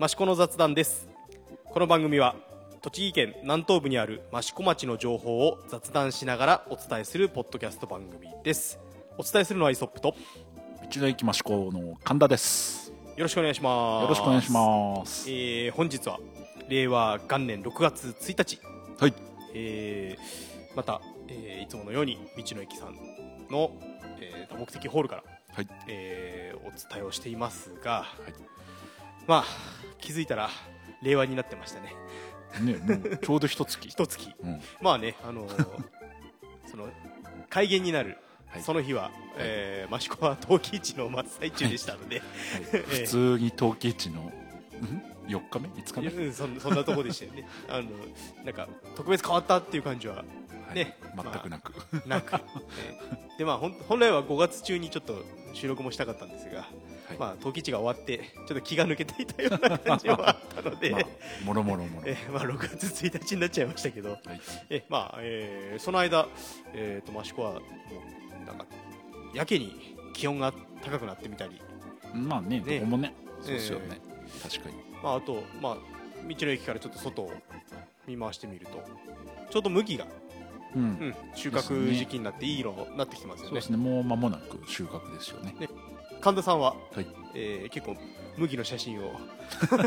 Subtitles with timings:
[0.00, 1.08] 益子の雑談です。
[1.64, 2.36] この番組は
[2.82, 8.78] 栃木県南東部にある益子町の情報を雑談しながらお伝えするポッドキャスト番組です。
[9.18, 10.14] お伝えするのはイソップとよ
[10.92, 12.92] 道の駅益子の神田です。
[13.22, 14.02] ろしくお願いします。
[14.02, 15.30] よろしくお願いします。
[15.30, 16.18] えー本日は
[16.68, 18.60] 令和元年6月1日、
[19.00, 19.14] はい。
[19.54, 22.94] えーまた、えーいつものように道の駅さん
[23.50, 23.70] の、
[24.20, 25.24] えー多目的ホールから、
[25.54, 25.68] はい。
[25.88, 28.32] えーお伝えをしていますが、い
[29.26, 29.44] まあ
[29.98, 30.50] 気づいたら
[31.02, 31.94] 令和になってましたね。
[32.60, 33.88] ねもうちょうど一月。
[33.88, 34.30] 一月。
[34.42, 34.60] うん。
[34.80, 35.84] まあねあのー
[36.70, 36.88] その
[37.48, 38.62] 改元になるはい。
[38.62, 42.26] その日は、えー益子は陶器市の真っ最中でしたので、はい。
[42.72, 44.32] ええ普通に陶器市のん
[45.28, 46.32] ？4日目？5日目？
[46.32, 47.48] そんそんなとこでしたよね。
[47.68, 47.90] あの
[48.44, 50.24] なんか特別変わったっていう感じはは
[50.72, 50.74] い。
[50.74, 51.72] ね全くなく、
[52.06, 53.38] なく、えー。
[53.38, 56.66] でまあ本来は5月中にちょっと収録もしたかったんですが、
[57.08, 57.18] はい。
[57.18, 61.02] まあ陶器市が終わってちょっと気が抜けていたような感じはあったので、 まあ
[61.44, 64.20] もろもろもろ えーまあ、6月1日になっちゃいましたけど、はい。
[64.70, 66.28] えまあえーその間、
[66.72, 67.60] えー、と益子はも
[68.42, 68.66] うなんか
[69.34, 71.60] やけに気温が高くなってみたり、
[72.14, 72.78] まあねね。
[72.78, 73.14] どこもね。
[73.42, 74.00] そうですよね、
[74.42, 74.76] 確かに。
[75.02, 75.76] まあ、あと、まあ、
[76.26, 77.32] 道の駅からちょっと外を
[78.06, 78.82] 見回してみると。
[79.50, 80.06] ちょうど麦が、
[80.74, 83.48] うん、うん、収穫時期になっていい色になってきてますよね。
[83.48, 83.76] そうですね。
[83.76, 85.54] もう間もなく収穫ですよね
[86.26, 87.06] 神田さんは、はい。
[87.36, 87.96] えー結構
[88.36, 89.12] 麦の写真を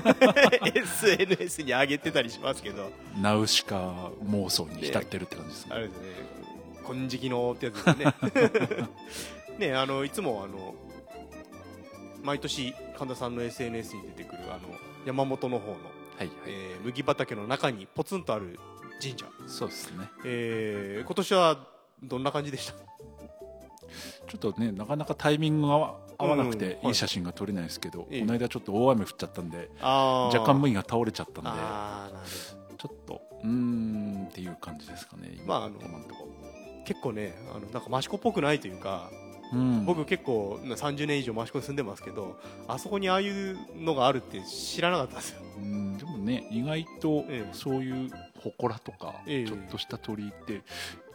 [0.73, 2.90] SNS に上げてたりしますけど。
[3.22, 5.76] ナウシカ妄想に浸ってるって感じですね。
[5.76, 6.08] あれですね
[6.88, 8.88] 金色のってやつですね。
[9.72, 10.76] ねあのいつもあの
[12.23, 14.59] 毎年神田さんの SNS に出てくるあの
[15.06, 18.58] 山本の方の、はいはい、えー麦畑の中にポツンとある
[19.02, 20.09] 神社、そうですね。
[20.24, 21.68] えー今年は
[22.02, 22.89] どんな感じでした？
[24.30, 25.73] ちょっとねなかなかタイミングが
[26.17, 31.49] 合わなくうんていい写真が撮れないですけど、ええこの間ちょっと大雨降っちゃったんで若干麦が倒れちゃったんで
[32.77, 35.75] ちょっとうーんっていう感じですかね今まああの
[36.85, 39.09] 結構ねあのなんか益子っぽくないというか
[39.53, 39.85] うん。
[39.85, 45.41] 僕結構な30年以上益子に住んでますけどあそこにああいうのがあるって知らなかったですよ。
[45.57, 47.53] うんでもね意外とええ。
[47.53, 48.12] そういう
[48.44, 49.45] 祠とかええ。
[49.47, 50.62] ちょっとした鳥居って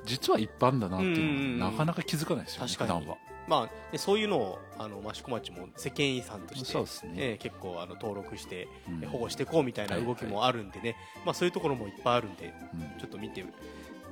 [0.04, 3.06] 実は一般だなっていうのはなかなか気づかないですよね確かに。
[3.46, 7.12] まあね、そういうのをあの益子町も世間遺産として、そうですね。
[7.16, 9.04] えー結構あの登録して、うん。
[9.04, 12.80] えー保護していこうみたいな動きもあるんでね、まあ、そういうところもいっぱいあるんでうん。
[12.98, 13.44] ちょっと見て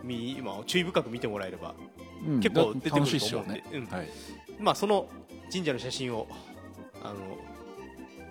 [0.04, 1.74] み今注意深く見てもらえれば、
[2.26, 3.54] うん結構出てくると思うんで。
[3.54, 3.64] ね。
[3.72, 3.86] うん。
[3.86, 4.08] はい。
[4.60, 5.08] まあ、その
[5.50, 6.28] 神社の写真を
[7.02, 7.36] あの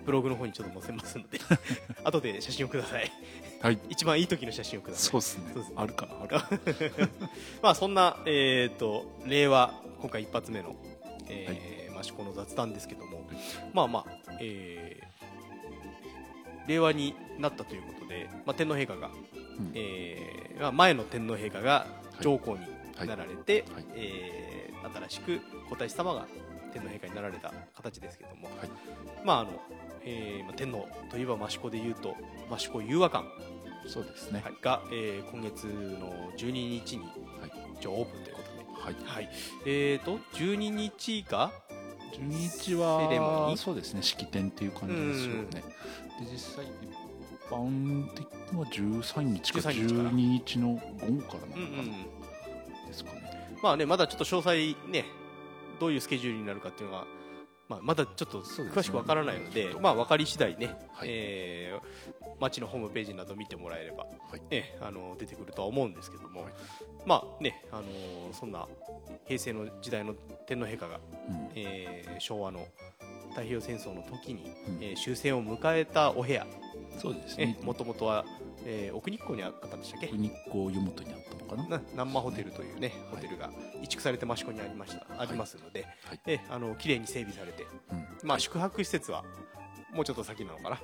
[0.04, 1.38] ブログの方にちょっと載せますので
[2.04, 3.10] 後で写真をください。
[3.60, 3.78] はい。
[3.88, 5.10] 一番いい時の写真をください。
[5.10, 5.72] そうですね。
[5.76, 7.10] あるかなある
[7.62, 10.74] まあそんな、えー、と令和今回一発目の、
[11.28, 13.24] えー益子の雑談ですけども、
[13.72, 19.72] まあまあ、えー令和になったということで、まあ、天皇陛下が、うん。
[19.74, 21.86] えーまあ前の天皇陛下が
[22.20, 23.84] 上皇になられて、はい。
[23.94, 26.26] えー新しく皇太子様が
[26.72, 28.70] 天皇陛下になられた形ですけども、はい。
[29.24, 29.50] まああの
[30.04, 32.16] えーまあ、天皇といえば益子でいうと
[32.54, 33.24] 益子裕和館。
[33.86, 34.40] そうですね。
[34.44, 34.54] はい。
[34.62, 37.04] が、えー今月の12日に
[37.40, 37.52] はい。
[37.80, 38.96] 一応オープンということで、はい。
[39.04, 39.28] はい、
[39.66, 41.50] えーと12日が
[42.12, 43.20] 12日セレモニー？
[43.50, 44.02] はそうですね。
[44.02, 45.44] 式典っていう感じですよね。
[45.50, 45.62] で
[46.32, 46.70] 実際一
[47.50, 50.10] 般的には13日か13日から。
[50.10, 51.98] 12日の午後からなうんうんのか
[52.82, 53.56] なですかね。
[53.62, 55.04] まあねまだちょっと詳細ね
[55.80, 57.06] どういうスケジュールになるかっていうのは、
[57.72, 59.80] まあ、まだちょっと詳しくわからないのでちょっと。
[59.80, 61.08] まあ分かり次第ね、はい。
[61.10, 64.42] えー町のホームページなど見てもらえれば、はい。
[64.50, 66.52] ね、あの出てくるとは思うんですけども、はい。
[67.06, 67.82] まあね、あの
[68.32, 68.66] そんな
[69.26, 70.14] 平成の時代の
[70.46, 71.50] 天皇陛下が、うん。
[71.54, 72.66] えー昭和の
[73.30, 74.78] 太平洋戦争の時に、うん。
[74.82, 76.44] えー終戦を迎えたお部屋
[76.98, 77.58] そうですえね。
[77.62, 78.24] もともとは、
[78.64, 80.06] えー奥日光にあったんでしたっけ？
[80.08, 81.78] 日光湯本にあったのかな？
[81.78, 83.50] な南摩ホテルというね、ホはいテルが
[83.82, 86.20] 移築されて益子にありましたありますので、はい。
[86.26, 88.28] えあの綺麗に整備されて、うん。
[88.28, 89.24] まあ、宿泊施設は
[89.92, 90.80] もうちょっと先なのかな、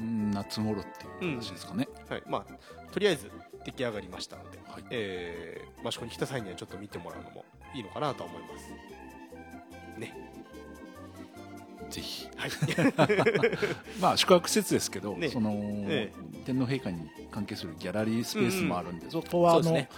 [0.00, 1.88] うん夏頃っていう話ですかね。
[2.08, 2.22] はい。
[2.26, 3.30] まあ、とりあえず
[3.64, 4.84] 出来上がりましたので、はい。
[4.90, 7.44] えー益子に来た際にはちょっと見てもらうのも
[7.74, 8.70] いいのかなとは思います。
[9.98, 10.29] ね
[11.90, 12.28] ぜひ。
[12.36, 12.50] はい。
[14.00, 15.28] まあ宿泊施設ですけどね。
[15.28, 15.52] その
[15.88, 16.12] え
[16.44, 19.88] 天皇陛下に関係するギャラリースペースもあるんでそこはあのね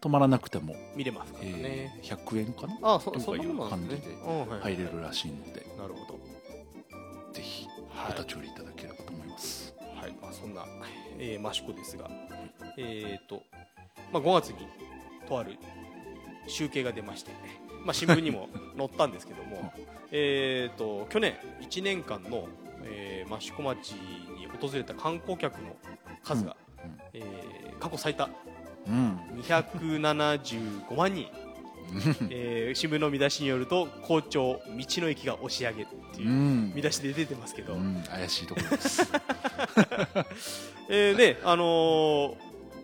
[0.00, 1.52] 泊まらなくても見れますからね。
[1.54, 2.94] えー100円かな？
[2.94, 4.02] あそとかいうん感じで
[4.62, 5.66] 入れるらしいので。
[5.78, 6.18] なるほど。
[7.32, 8.12] ぜひはい。
[8.12, 9.74] お立ち寄りいただければと思います。
[10.00, 10.66] はい、まあ、そんな、
[11.18, 12.10] えー、益子ですが、
[12.76, 13.42] えーと
[14.12, 14.66] まあ、5月に
[15.28, 15.56] とある
[16.48, 17.30] 集計が出まして、
[17.84, 19.72] まあ、新聞にも載ったんですけども、
[20.12, 22.48] えーと去年1年間の、
[22.84, 25.76] えーえー、益子町に訪れた観光客の
[26.22, 26.98] 数が、うんうん。
[27.14, 28.28] えー過去最多。
[28.86, 29.18] うん。
[29.40, 31.26] 275万人、
[32.30, 34.62] えー新聞の見出しによると校長道
[35.02, 36.72] の駅が押し上げっていううん。
[36.74, 38.02] 見出しで出てますけど、うん。
[38.08, 39.02] 怪しいところです。
[40.88, 42.36] えーねあの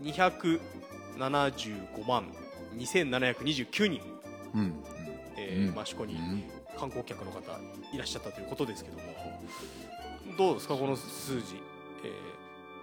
[0.03, 0.13] ー、
[1.17, 2.33] 275万
[2.77, 4.01] 2729人、
[4.55, 4.75] うんうん
[5.37, 6.43] え益子にうん
[6.79, 7.41] 観光客の方
[7.93, 9.03] いらっしゃったということですけども。
[10.37, 11.57] どうですかこの数字、
[12.05, 12.39] えー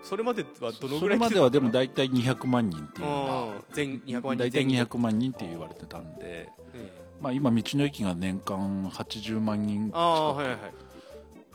[0.05, 3.07] それまではどのそぐらいれまではでもだ大体200万人っていう。
[3.07, 10.73] の全200万人が大体前後200万人って言われてたんで、えまあ、今道の駅が年間80万人ーああはいはい近はい。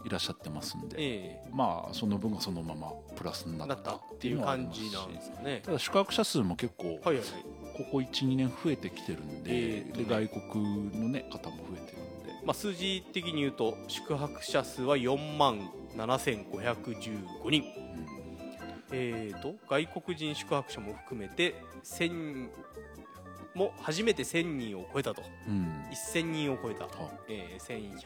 [0.02, 5.62] くいらっしゃってますんで、えまあその分がそのままプラスになったってていう感じなんですよね。
[5.64, 7.24] ただ宿泊者数も結構はいはいはい
[7.84, 12.30] ここ12年増えてきてるんで,、で外国の、ね、方も増えてるんで。
[12.44, 17.64] まあ、数字的に言うと宿泊者数は4万7515人、
[18.92, 21.54] えー、と外国人宿泊者も含めて
[21.84, 22.48] 1000
[23.55, 25.23] も初めて1000人を超えたと。
[25.49, 25.85] うん。
[25.91, 26.88] 1000人を超えた、あ。
[27.29, 28.02] えー、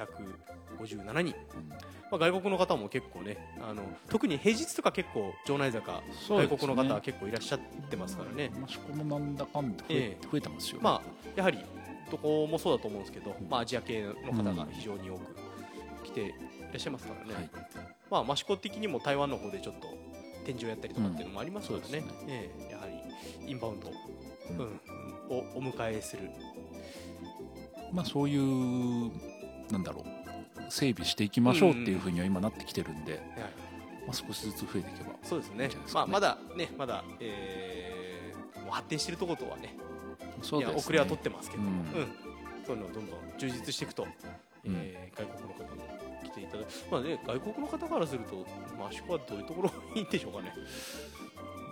[0.79, 1.69] 1157人、うん。
[1.69, 1.77] ま
[2.13, 7.61] あ、外国の方も結構ねあの特に平日とか結構城内坂、外国の方は結構いらっしゃっ
[7.91, 11.03] てますからね、益子もなんだかんだ増え,、え増えてますよね、まあ
[11.35, 11.59] やはり
[12.11, 15.35] どこもそうだと思うんですけど、まあ、アジア系の方が非常に多く
[16.05, 16.35] 来ていら
[16.77, 17.51] っしゃいますからね、はい。
[18.11, 19.89] まあ、益子的にも台湾の方でちょっと
[20.45, 24.81] 展示をやったりとかっていうのもありますからね,、うんそうですええやはりインバウンド、うんうん
[25.31, 26.31] をお迎えする、
[27.93, 29.11] まあ、そういう
[29.71, 30.05] なんだろう。
[30.71, 33.23] 整備していきましょうっていうふうには今なってきてるんで、はい。
[34.07, 35.69] まあ、少しずつ増えていけばそうですね。
[35.93, 39.77] まあ、まだねまだ、えーもう発展しているところとはね
[40.41, 41.73] そうで遅れは取ってますけど、ううん。
[41.73, 41.87] ん
[42.67, 44.07] そういうのをどんどん充実していくと、
[44.65, 45.83] えー外国の方も
[46.25, 48.37] 来ていただく、まあね、外国の方からすると、
[48.79, 50.53] まあ、益子はどういうところがいいんでしょうかね。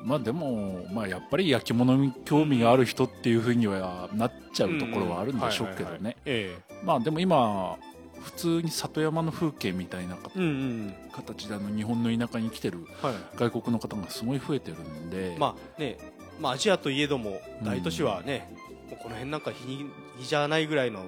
[0.04, 7.76] まあでも、まあ、やっぱり焼き物に興味がある人っていうふうにはなっちゃうところはあるんでしょうけどはいはいはいねえまあでも今
[8.22, 13.14] 普通に里山の風景みたいなかえうんうん形であの日本の田舎に来てるはい。
[13.36, 15.98] 外国の方がすごい増えてるんで、まあね
[16.40, 18.48] まあ、アジアといえども大都市はね、
[18.88, 21.04] もうこの辺なんか日に日じゃないぐらいの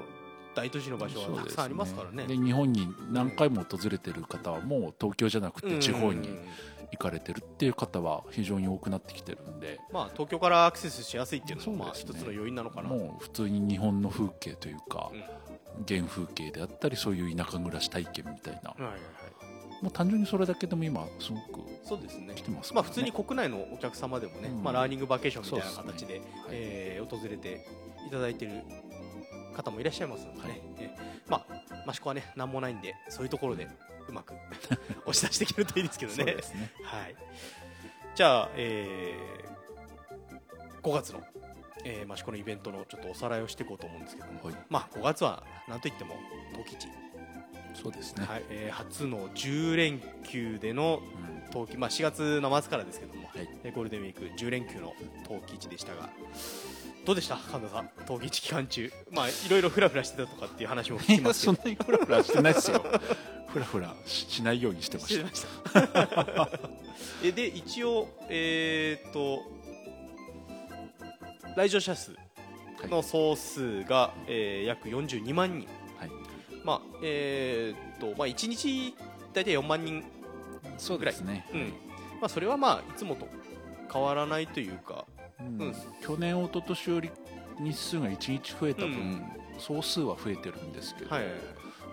[0.55, 2.27] 大都市の場所はたくさんありますからね。
[2.27, 6.49] で日本に何回も訪れてる方はもう東京じゃなくて地方にうんうんうん
[6.93, 9.81] 行かれてるっていう方は非常に多くなってきてるんで。
[9.93, 12.89] まあ、東京からアクセスしやすいっていうのもまあ一つの要因なのかな。
[12.89, 15.23] もう普通に日本の風景というかうん。
[15.89, 18.71] 原風景であったりそういう田舎暮らし体験みたいな。
[18.71, 19.01] はいはいはい。
[19.83, 22.33] もう単純にそれだけでも今すごくそうですね。
[22.35, 22.87] 来てますからね。
[22.87, 24.63] まあ、普通に国内のお客様でもね、うん。
[24.63, 27.67] まあ、ラーニングバケーションみたいな形でねはいえー訪れて
[28.07, 28.63] いただいている
[29.55, 30.61] 方もいらっしゃいますのでね、はい。
[30.79, 33.69] えーまあ、益子はね何もないんでそういうところで
[34.09, 34.35] うまく
[35.07, 36.25] 押し出していけるといいですけどね。
[36.25, 36.35] ね。
[36.83, 37.15] はい、
[38.15, 39.45] じゃあ、えー
[40.83, 41.23] 5月の、
[41.83, 44.55] えー、のイベントのちょっとおさらいをしていこうと思うんですけども、はい。
[44.69, 46.15] まあ、5月はなんといっても
[46.55, 46.89] 陶器市、
[47.83, 48.43] そうですね、はい。
[48.51, 51.35] えー初の10連休でのうん。
[51.53, 53.49] 冬季、まあ、4月の末からですけども、はい。
[53.65, 54.93] えーゴールデンウィーク10連休の
[55.27, 56.11] 冬季市でしたが。
[57.07, 57.37] どうでした？
[57.37, 57.91] 神田さん。
[58.07, 58.93] 冬季市期間中。
[59.11, 62.85] まあいろいろフラフラしてたとかっていう話も聞きますけどそんなにフラフラしてないですよ
[63.55, 65.25] フラフラししないようにしてました。
[65.25, 66.49] ま
[67.23, 69.43] し で一応えーっと
[71.57, 72.17] 来場者数
[72.91, 75.69] の総数が、えー約42万人。
[76.01, 76.11] はい。
[76.65, 78.93] まあえーっとまあ1日
[79.33, 80.03] 大体4万人
[80.77, 81.61] そうですね、うん。
[82.21, 83.29] まあそれはまあいつもと
[83.93, 85.07] 変わらないというか。
[85.39, 85.47] うん。
[85.61, 85.75] うん。
[86.03, 87.11] 去年一昨年より
[87.61, 89.25] 日数が1日増えた分、うん。
[89.61, 91.25] 総数は増えてるんですけど、はい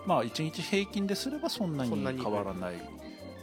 [0.05, 2.77] まあ1日平均ですればそんなに変わらないっ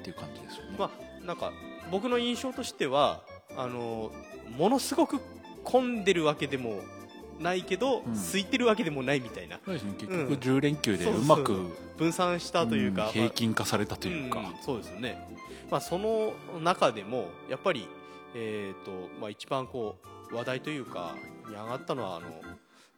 [0.02, 1.52] ていう感じですよね、まあなんか
[1.90, 3.22] 僕の印象としては
[3.56, 4.10] あの
[4.56, 5.20] ものすごく
[5.62, 6.80] 混んでるわけでも
[7.38, 8.12] ないけど、うん。
[8.12, 9.60] 空いてるわけでもないみたいな。
[9.64, 9.92] そうですね。
[9.98, 15.18] 結局うん10連休でそうまく分散したというか、ん平均化されたとまあいうか、んそうですよね、
[15.70, 17.88] まあ、その中でもやっぱり、
[18.34, 19.96] えーとまあ、一番こ
[20.30, 21.14] う話題というか
[21.48, 22.28] に上がったのはあの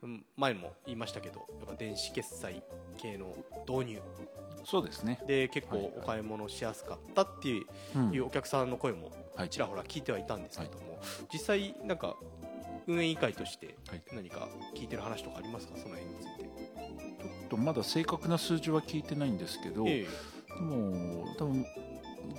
[0.03, 2.63] うん前も言いましたけどやっぱ電子決済
[3.01, 3.35] 系の
[3.69, 4.01] 導入。
[4.65, 7.65] そうですね、で結構お買い物しやすかったっていう
[7.97, 8.13] うん。
[8.13, 9.49] いうお客さんの声もはい。
[9.49, 11.01] ちらほら聞いてはいたんですけども、
[11.33, 12.17] 実際なんか
[12.87, 14.03] 運営委員会としてはい。
[14.13, 15.77] 何か聞いてる話とかありますか？
[15.79, 16.45] その辺について。
[16.45, 20.07] ちょっとまだ正確な数字は聞いてないんですけど、え
[20.49, 21.65] でも多分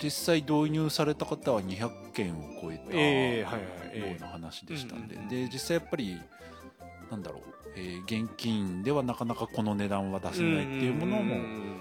[0.01, 6.17] 実際導入された方は200件を超えたような話でしたんで、で実際やっぱり
[7.11, 7.41] なんだろう、
[7.75, 11.77] えー現金ではなかなかこの値段は出せないっていうものもん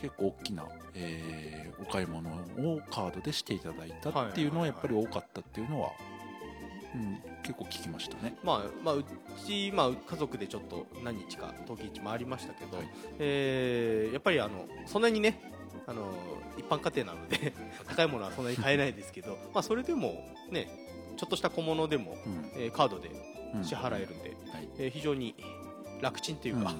[0.00, 5.88] 結構大きな、えーお買い物をカードでしていただいたっていうのはやっぱり多かったっていうのは、
[6.94, 8.36] うん、結構聞きましたね。
[8.44, 9.04] まあまあ、う
[9.46, 12.86] ち、まあ、家族でちょっと何日か陶器市回りましたけど、はい。
[13.18, 15.40] えーやっぱりあのそんなにね
[15.86, 16.12] あの
[16.58, 17.54] 一般家庭なので
[17.88, 20.68] 高いものはそんなに買えないですけど、まあ、それでも、ね、
[21.16, 22.50] ちょっとした小物でも、うん。
[22.56, 23.10] えーカードで
[23.54, 23.64] うん。
[23.64, 24.39] 支払えるんで、はい
[24.78, 25.34] えー非常に
[26.00, 26.74] 楽ちんというか、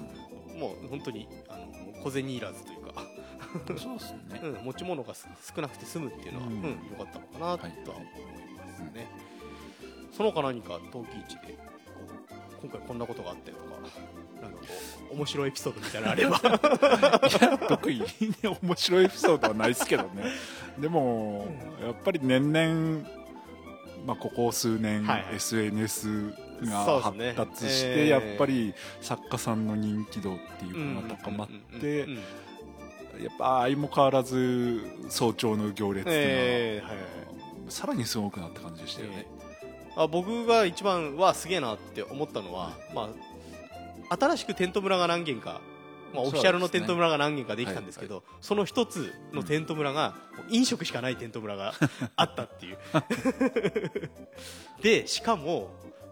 [0.55, 3.01] うもう本当にあの小銭いらずというか、
[3.73, 4.41] んそうですね。
[4.43, 9.07] うん、持ち物がす少なくて済むっていうのは、ううんん良かったのかなとははい思いますね、
[10.11, 11.57] その他何か陶器市で
[12.61, 13.81] 今回こんなことがあったよとか
[14.41, 14.65] なんかこ
[15.11, 16.37] う面白いエピソードみたいなのあれば。
[17.27, 18.05] いや特にね
[18.61, 20.25] 面白いエピソードはないですけどね。
[20.79, 21.47] でも
[21.83, 23.07] やっぱり年々、
[24.05, 25.35] まあ、ここ数年、はいはい。
[25.35, 26.33] SNS
[26.65, 28.09] が発達して、えー。
[28.09, 31.47] やっぱり作家さんの人気度っていうのが高まっ
[31.79, 32.23] てうんうんうんうん
[33.21, 37.05] やっぱ相も変わらず早朝の行列っていうのは、えーはいはい
[37.71, 39.25] さらにすごくなった感じでしたよね、
[39.95, 43.09] あ僕が一番はすげえなって思ったのは、ま
[44.09, 45.61] あ、新しくテント村が何軒か、
[46.13, 50.15] まあ、オフィシャルのテント村が何軒かできたんですけどその一つのテント村が
[50.49, 51.73] 飲食しかないテント村が
[52.17, 52.77] あったっていう。
[54.83, 55.69] でしかも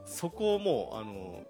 [0.09, 1.43] そこをもうあの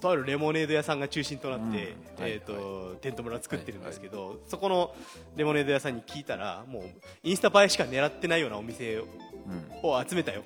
[0.00, 1.72] とあるレモネード屋さんが中心となって、うん。
[1.74, 4.94] はいえーとテント村作ってるんですけど、そこの
[5.36, 6.82] レモネード屋さんに聞いたらもう
[7.22, 9.02] インスタ映えしか狙ってないようなお店
[9.82, 10.42] を集めたよ。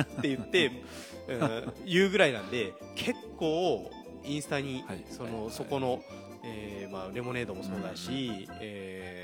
[0.00, 0.70] って言って、
[1.28, 3.90] うん言うぐらいなんで結構
[4.24, 5.04] インスタにはい。
[5.08, 6.02] その、はいそこの、
[6.44, 9.22] えーまあ、レモネードもそうだし、えー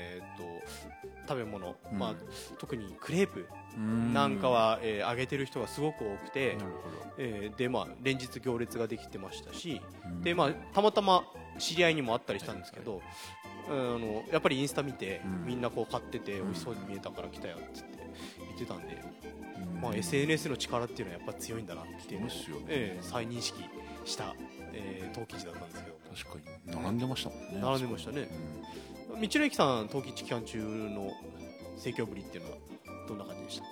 [1.31, 1.97] 食べ物、うん。
[1.97, 2.15] まあ、
[2.59, 3.47] 特にクレープ
[3.77, 4.13] うん。
[4.13, 6.57] なんかは、えー揚げてる人がすごく多くて
[7.17, 9.81] えーでまあ、連日行列ができてましたし、
[10.19, 11.23] どでまあ、たまたま
[11.57, 13.01] 知り合いにもあったりしたんですけど、
[13.69, 15.45] あのやっぱりインスタ見て、うん。
[15.45, 16.47] みんなこう買っててうん。
[16.47, 17.81] 美味しそうに見えたから来たよって
[18.47, 18.97] 言ってたんで、
[19.75, 19.81] うん。
[19.81, 22.29] まあ、SNS の力っていうのはやっぱ強いんだなっていうのを、
[22.67, 23.63] ええ再認識
[24.05, 24.35] した、
[24.73, 25.97] えー陶器市だったんですけど。
[26.13, 26.83] 確かに。
[26.83, 27.45] 並んでましたもんね。
[27.61, 28.21] 並んでましたね。
[28.21, 28.81] うん
[29.19, 31.11] 道の駅さん陶器市期間中の
[31.77, 32.57] 盛況ぶりっていうのは
[33.07, 33.65] どんな感じでした？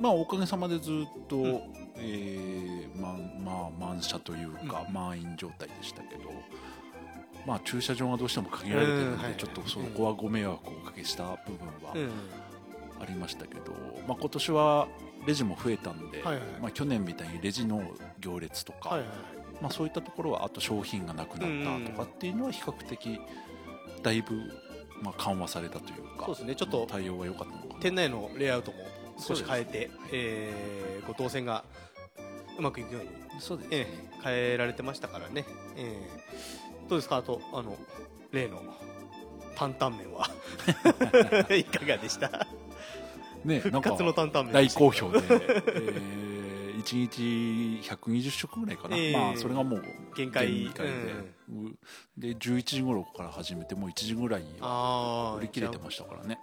[0.00, 1.60] まあおかげさまでずっと、うん。
[1.96, 3.12] えーまあ
[3.44, 4.94] まあ満車というか、うん。
[4.94, 6.30] 満員状態でしたけど
[7.46, 12.10] まあ駐車場がどうしても限られてるので、うんちょっとそこはご迷惑をおかけした部分はうん。
[13.00, 13.72] ありましたけど、
[14.08, 14.88] まあ、今年は
[15.24, 16.44] レジも増えたんで、はいはい。
[16.60, 17.80] まあ、去年みたいにレジの
[18.18, 19.08] 行列とか、はいはい。
[19.62, 23.20] まあ、そういったところはあと商品がなくなったとかっていうのは比較的
[24.02, 24.50] だいぶ、
[25.02, 26.54] まあ、緩和されたというかそうですね。
[26.56, 27.80] ちょっと対応は良かったのかな。
[27.80, 28.78] 店内のレイアウトも
[29.18, 31.64] 少し変えて、そうですえーこう動線が
[32.58, 33.08] うまくいくように、
[33.40, 35.44] そうですね、ええ変えられてましたからね、
[35.76, 37.16] えーどうですか？
[37.18, 37.76] あとあの
[38.32, 38.60] 例の
[39.56, 40.28] 担々麺は。
[41.54, 42.46] いかがでした？
[43.44, 44.52] ねなんか復活の担々麺。
[44.52, 49.12] 大好評で、えー、1日120食ぐらいかな、ええ。
[49.12, 49.82] まあ、それがもう
[50.16, 50.48] 限界。
[50.64, 50.92] 限界で,、
[52.16, 56.38] で11時頃から始めてもう1時ぐらいにはああ売り切れてましたからね。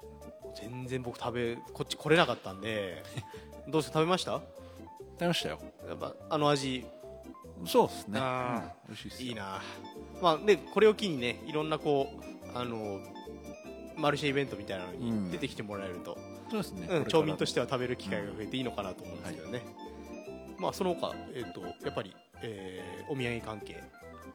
[0.59, 3.03] 全然僕食べこっち来れなかったんで。
[3.67, 4.33] どうして食べました？
[4.33, 5.59] 食べましたよ。
[5.87, 6.85] やっぱあの味。
[7.65, 9.29] そうですね、あうん美味しいですよ。
[9.29, 9.61] いいな。
[10.21, 12.09] まあでこれを機にねいろんなこ
[12.53, 12.99] うあの
[13.97, 15.25] マルシェイベントみたいなのうん。
[15.25, 16.17] に出てきてもらえると、
[16.51, 19.61] そうですね、うん町民としては食べる機会が増えていいのかなと思うんですけどね、
[20.57, 23.81] まあその他、えっとやっぱり、えーお土産関係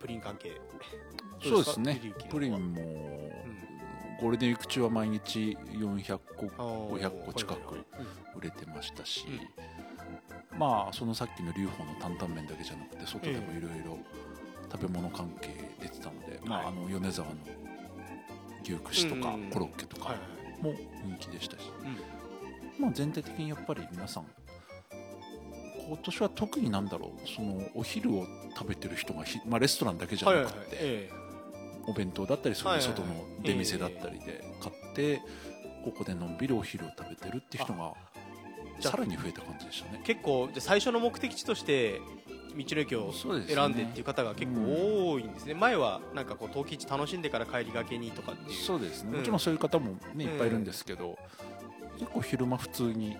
[0.00, 0.58] プリン関係。
[1.42, 2.00] そうですね。
[2.30, 3.30] プリンも、
[4.20, 7.86] ゴールデンウィーク中は毎日400個あー500個近く
[8.36, 9.26] 売れてましたし、
[10.58, 13.98] まあそのさっきの龍宝の担々麺だけじゃなくて外でもいろいろ
[14.72, 17.34] 食べ物関係出てたので、まあ、あの米沢の
[18.62, 19.50] 牛串とかうん。
[19.50, 20.14] コロッケとか
[20.60, 21.70] も人気でしたし、
[22.78, 22.82] うん。
[22.82, 24.26] まあ、全体的にやっぱり皆さん
[25.90, 28.24] 今年は特になんだろうそのお昼を
[28.56, 31.10] 食べてる人がひ、まあ、レストランだけじゃなくて、
[31.84, 33.08] お弁当だったりそ外の
[33.42, 35.20] 出店だったりで買って
[35.84, 37.94] ここでのんびりお昼を食べてるっていう人が
[38.78, 40.00] さらに増えた感じでしたね。
[40.04, 42.00] え結構じゃあ最初の目的地として
[42.56, 45.54] 道の駅を選んでっていう方が結構多いんですね。
[45.54, 48.62] 前はなんかこう陶器市楽しんでから帰りがけにとかっていう。
[48.64, 49.16] そうですね、うん。
[49.18, 51.18] もちろんそういう方も、ね、いっぱいいるんですけど、
[51.98, 53.16] 結構昼間普通に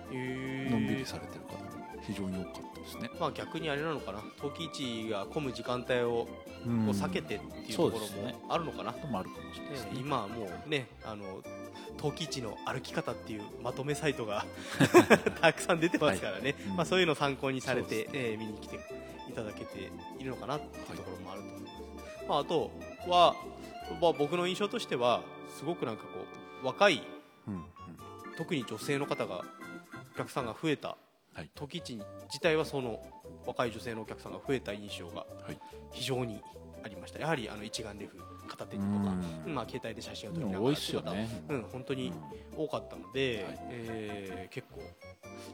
[0.71, 4.19] のんびりされてる方も非常に多かったですね、まあ逆にあれなのかな。
[4.39, 6.27] 陶器市が混む時間帯を
[6.65, 6.85] うん。
[6.85, 9.87] こう避けてっていうところもあるのかな、こともあるかもしれないね。
[9.93, 11.41] ええ今はもうねあの
[11.97, 14.45] 陶器市の歩き方っていうまとめサイトが
[15.41, 16.75] たくさん出てますからね、うん。
[16.75, 18.79] まあ、そういうのを参考にされて、ええ見に来て
[19.29, 22.71] いただけているのかなっていうところもあると思います、まあ、あと
[23.07, 23.35] は、
[24.01, 25.23] まあ、僕の印象としては
[25.57, 26.09] すごくなんかこ
[26.63, 27.01] う若い
[27.47, 27.65] うんうん。
[28.37, 29.43] 特に女性の方が
[30.13, 30.97] お客さんが増えた
[31.33, 31.49] はい。
[31.55, 31.95] 時市
[32.27, 32.99] 自体はその
[33.45, 35.59] 若い女性のお客さんが増えた印象がはい。
[35.91, 36.41] 非常に
[36.83, 37.19] ありました。
[37.19, 39.55] やはりあの一眼レフ片手にとか、うん。
[39.55, 42.13] まあ、携帯で写真を撮でりながらっていう方ねうん、本当に
[42.57, 43.59] 多かったので、はい。
[43.69, 44.81] えー結構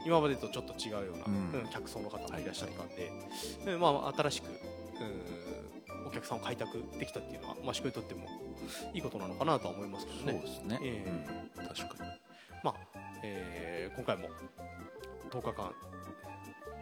[0.06, 1.62] 今までとちょっと違うような、うん。
[1.62, 3.12] うん客層の方もいらっしゃったんで、
[3.66, 8.28] でまあ、新しく、うん、お客さんを開拓できたっていうのは益子にとっても
[8.94, 10.34] いいことなのかなとは思いますけどね。
[10.34, 11.06] そうですね、え
[11.58, 11.68] うん。
[11.68, 12.10] 確かに。
[12.64, 12.76] まあ
[13.24, 14.30] えー今回も
[15.42, 15.72] 10日間、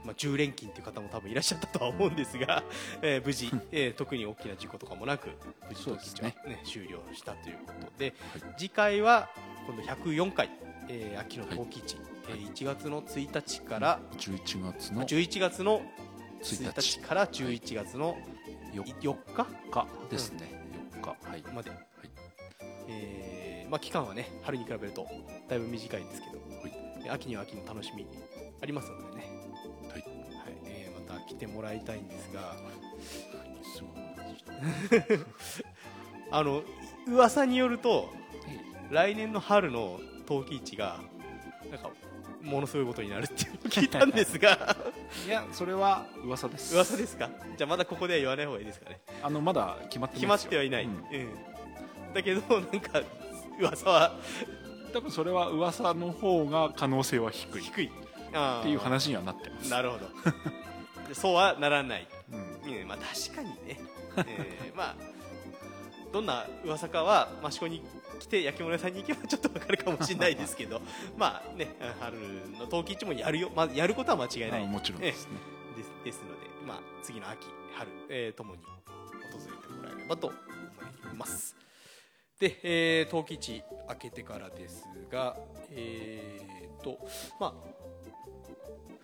[0.04, 2.64] まあ、10連勤という方も多分いらっしゃったとは思うんですが、
[3.02, 5.30] えー無事、えー特に大きな事故とかもなく
[5.68, 9.30] 無事当日は、そうですねね終了したということで、は次回は
[9.68, 10.50] 今度104回、
[10.90, 12.06] えー秋の陶器市、はい。
[12.30, 15.82] えー1月の1日から、11月の11月の
[16.42, 18.18] 1 1日日から11月の
[18.74, 20.50] 4 4日日ですね、
[20.94, 21.30] 4日。
[21.30, 21.42] はい。
[21.54, 21.72] まで、
[22.88, 25.08] えーまあ、期間はね春に比べると
[25.48, 28.08] だいぶ短いんですけど、えー秋には秋の楽しみ
[28.62, 29.30] ありますのでね、
[29.90, 30.02] はい。
[30.02, 30.04] はい。
[30.66, 32.56] えーまた来てもらいたいんですが。
[36.32, 36.64] あの
[37.08, 38.10] 噂によると
[38.90, 41.00] 来年の春の陶器市が
[41.70, 41.90] なんか
[42.42, 44.76] ものすごいことになるって聞いたんですが。
[45.26, 46.74] いやそれは噂です。
[46.76, 47.30] 噂ですか？
[47.58, 49.02] じゃあまだここでは言わない方がいいですかね。
[49.22, 50.94] あのまだ決まって決まってはいない、ううん。
[50.94, 51.04] ん
[52.14, 53.02] だけどなんか
[53.60, 54.16] 噂は
[54.94, 57.62] 多分それは噂の方が可能性は低い。
[57.62, 57.92] っ低い
[58.36, 59.70] あーていう話にはなってます。
[59.70, 60.06] なるほど。
[61.08, 62.72] でそうはならない、うん。
[62.82, 63.80] うんまあ確かにね、
[64.18, 64.96] えーまあ
[66.12, 67.82] どんな噂かは益子に
[68.20, 70.82] 来て焼き物屋さんに行けばちょっとわかるかもしれないですけど
[71.18, 72.18] まあね春
[72.58, 74.64] の陶器市もやるよ、まあ、やることは間違いない。
[74.64, 75.34] あもちろんですね。
[75.76, 78.80] ですですので、まあ、次の秋春、えーともに訪
[79.52, 81.56] れてもらえればと思います。
[82.40, 85.38] で、えー、陶器市明けてからですが
[85.72, 86.98] えーと
[87.40, 87.54] まあ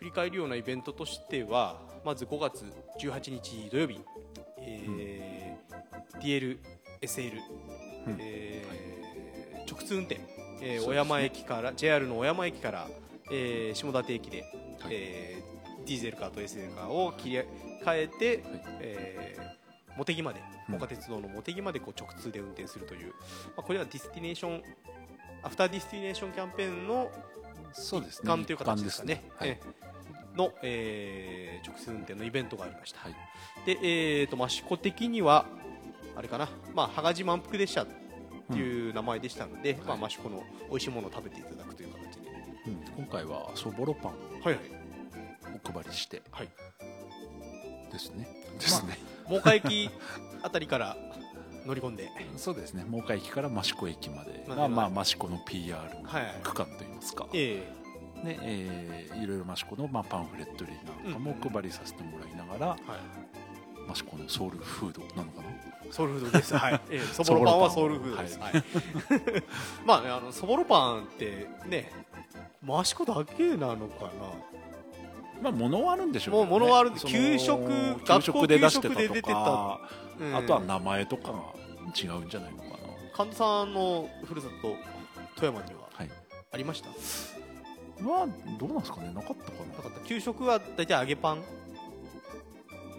[0.02, 2.66] 振り返るようなイベントとしてはまず5月
[3.00, 4.02] 18日土曜日、
[4.58, 6.58] えー
[7.02, 7.40] DLSL、
[8.08, 8.18] うん。
[8.20, 10.20] えー直通運転、
[10.60, 12.88] えー小山駅から JR の小山駅から、
[13.32, 14.42] えー下館駅で、
[14.80, 14.94] はい。
[14.96, 17.46] えーディーゼルカーと SL カーを切り替
[17.96, 18.62] えて、はい。
[18.80, 19.52] えー
[19.98, 20.74] 茂木までうん。
[20.74, 23.14] 真岡鉄道の茂木までこう直通で運転するという、ま
[23.58, 24.64] あ、これはディスティネーション
[25.44, 27.12] アフターディスティネーションキャンペーンの
[27.74, 28.22] そうですね。
[28.24, 29.24] 一環という形ですかね。
[30.36, 33.16] の、えー直通運転のイベントがありました、はい。
[33.66, 35.46] で、えー、と益子的には
[36.16, 37.88] あれかな、まあ、芳賀路満腹列車っ
[38.52, 40.06] ていう名前でしたので、まあ、はい。
[40.06, 42.32] 益子の美味しいものを食べていただくという形で、
[42.68, 43.04] うん。
[43.04, 44.12] 今回はそぼろパン
[44.44, 44.58] はいはい。
[45.64, 46.22] お配りして。
[46.32, 46.50] はい、
[47.92, 48.28] ですね。
[48.60, 49.90] ですね、真岡駅
[50.44, 50.98] あたりから
[51.66, 52.86] 乗り込んで、そうですね。
[52.88, 54.44] 真岡駅から益子駅まで。
[54.48, 56.36] まあが、まあ、益子の PR はいはい。
[56.44, 57.68] 区間といいますか、え
[58.24, 65.92] ねえーいろいろ益子の、まあ、パンフレット類なんかも配りさせてもらいながら、ーはい、益子のソウルフードなのかな？
[65.92, 66.82] ソウルフードです、はい。
[66.90, 68.54] えー そぼろパンはソウルフードです、はい。
[69.86, 71.92] まあねあのそぼろパンってね
[72.64, 74.12] 益子だけなのかな？
[75.42, 76.50] まあ物はあるんでしょうね。
[76.52, 79.80] もう物はあるその給食給学校食で出して給食で出てた
[80.22, 80.36] うん。
[80.36, 81.40] あとは名前とかが
[82.00, 82.78] 違うんじゃないのかな。
[83.14, 84.76] 神田さんのふるさと
[85.36, 86.10] 富山にははい。
[86.54, 86.90] ありました？
[88.02, 88.28] まあ
[88.60, 89.12] どうなんですかね？
[89.14, 89.78] なかったかな。
[89.78, 90.00] なかった。
[90.08, 91.44] 給食は大体揚げパン？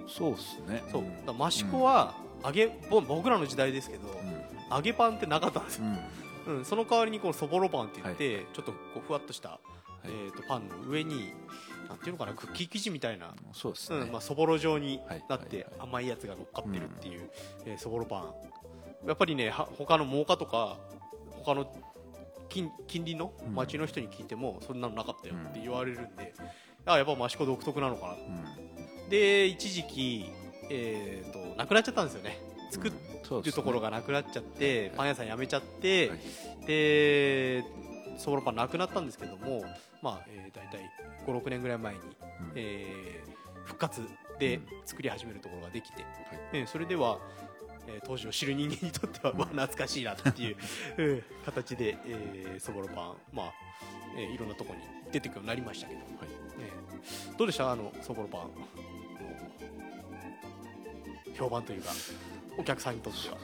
[0.08, 0.82] そうですね。
[0.90, 1.26] そう、ん。
[1.26, 4.76] だから益子は揚げ、ぼ僕らの時代ですけど、うん。
[4.76, 5.84] 揚げパンってなかったんですよ、
[6.46, 6.58] うん。
[6.58, 9.60] うん、その代わりにこのそぼろパンって言って、ちょっとこうふわっとした、
[10.04, 10.08] い。
[10.08, 11.32] えー、とパンの上に
[11.92, 13.34] なんていうのかなクッキー生地みたいな。
[13.52, 15.24] そうですね、うんまあ、そぼろ状にはい。
[15.28, 17.30] なって甘いやつが乗っかってるっていう、
[17.66, 18.20] えーそぼろパ
[19.04, 19.08] ン。
[19.08, 20.78] やっぱりねは他の真岡とか
[21.42, 21.66] 他の
[22.48, 26.34] 近近隣の町の人に聞いても、そんなのなかったよって言われるんで、
[26.86, 28.12] あやっぱ益子独特なのかな。
[28.12, 29.08] うん。
[29.10, 30.30] で一時期、
[30.70, 32.38] えー、となくなっちゃったんですよね。
[32.70, 32.90] 作
[33.42, 34.90] るところがなくなっちゃって、はい。
[34.96, 36.18] パン屋さん辞めちゃって、はい。
[36.66, 37.64] で
[38.16, 39.64] そぼろパンなくなったんですけども、
[40.02, 40.90] まあえー、大体
[41.26, 42.08] 56年ぐらい前に、うん。
[42.54, 43.32] えー
[43.64, 44.02] 復活
[44.40, 44.66] でうん。
[44.84, 46.04] 作り始めるところができて、
[46.52, 47.18] えーそれでは、
[47.86, 50.56] えー当時を知る人間にとっては、 まあ、懐かしいなっていう、
[50.98, 53.52] うん形で、えーそぼろパン、まあ
[54.16, 56.00] えーいろんなところに出てくるようになりましたけど、
[56.60, 57.70] えーどうでした？
[57.70, 58.48] あのそぼろパンの
[61.36, 61.90] 評判というか
[62.58, 63.36] お客さんにとっては。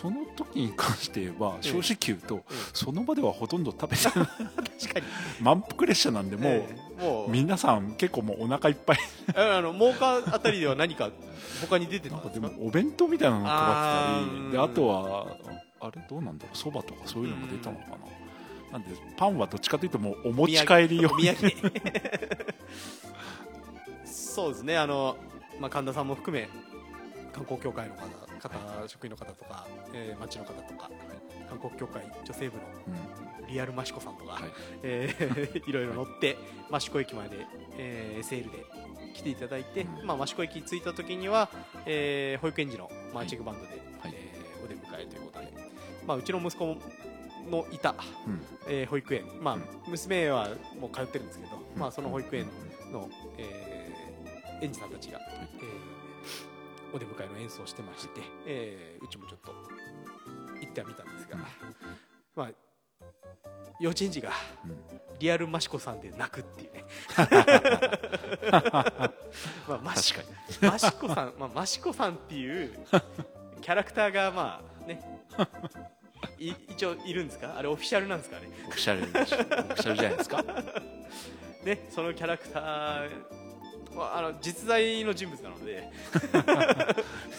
[0.00, 2.54] その時に関して言えば正直言うと、ええ。
[2.72, 4.28] その場ではほとんど食べてない。
[4.80, 5.06] 確かに。
[5.40, 7.30] 満腹列車なんでもう、えーもう。
[7.30, 8.98] 皆さん結構もうお腹いっぱい。
[9.34, 11.10] あの真岡あたりでは何か
[11.60, 15.26] 他に出てたなんですもお弁当みたいなの配ってたりであとは
[15.80, 16.56] あれどうなんだろう？
[16.56, 17.90] そばとかそういうのも出たのか
[18.70, 21.52] な、なんでパンはどっちかというともうお持ち帰り用お土産
[24.04, 24.76] そうですね。
[24.76, 25.16] あの、
[25.60, 26.48] まあ、神田さんも含め
[27.34, 28.02] 観光協会の方
[28.48, 30.90] 方職員の方とか、えー町の方とか
[31.48, 33.46] 観光協会女性部のうん。
[33.46, 34.42] リアルマシコさんとか、はい。
[34.82, 36.36] えー いろいろ乗って
[36.74, 37.36] 益子駅まで、
[37.76, 38.64] えー SL で
[39.14, 40.06] 来ていただいて、うん。
[40.06, 41.48] まあ、益子駅着いた時には、
[41.86, 43.68] えー保育園児のマーチングバンドで、
[44.00, 44.12] はい。
[44.14, 45.52] えーお出迎えということで、
[46.06, 46.76] まあ、うちの息子
[47.50, 47.94] のいた、
[48.26, 48.46] うん。
[48.68, 49.62] えー保育園、まあうん。
[49.88, 50.48] 娘は
[50.80, 52.46] もう通ってるんですけど、まあ、その保育園
[52.86, 52.92] うん。
[52.92, 55.18] の、えー園児さんたちが、
[55.58, 55.83] えー
[56.94, 59.52] お出迎えの演奏をしてまして、えーうちもちょっと
[60.60, 61.36] 行ってはみたんですが、
[62.36, 62.50] まあ、
[63.80, 64.30] 幼稚園児が
[64.64, 64.78] うん。
[65.18, 66.84] リアルマシコさんで泣くっていうね。
[69.68, 70.26] まあマシ確
[70.60, 72.72] かマシコさん、まあ、マシコさんっていう
[73.60, 75.00] キャラクターがまあね。
[76.38, 77.54] い一応いるんですか？
[77.56, 78.40] あれオフィシャルなんですか？
[78.40, 79.36] ねオフィシャルでしょ。
[79.36, 80.42] オフィシャルじゃないですか？
[81.64, 83.10] ねそのキャラクター
[83.98, 85.90] はあの実在の人物なので。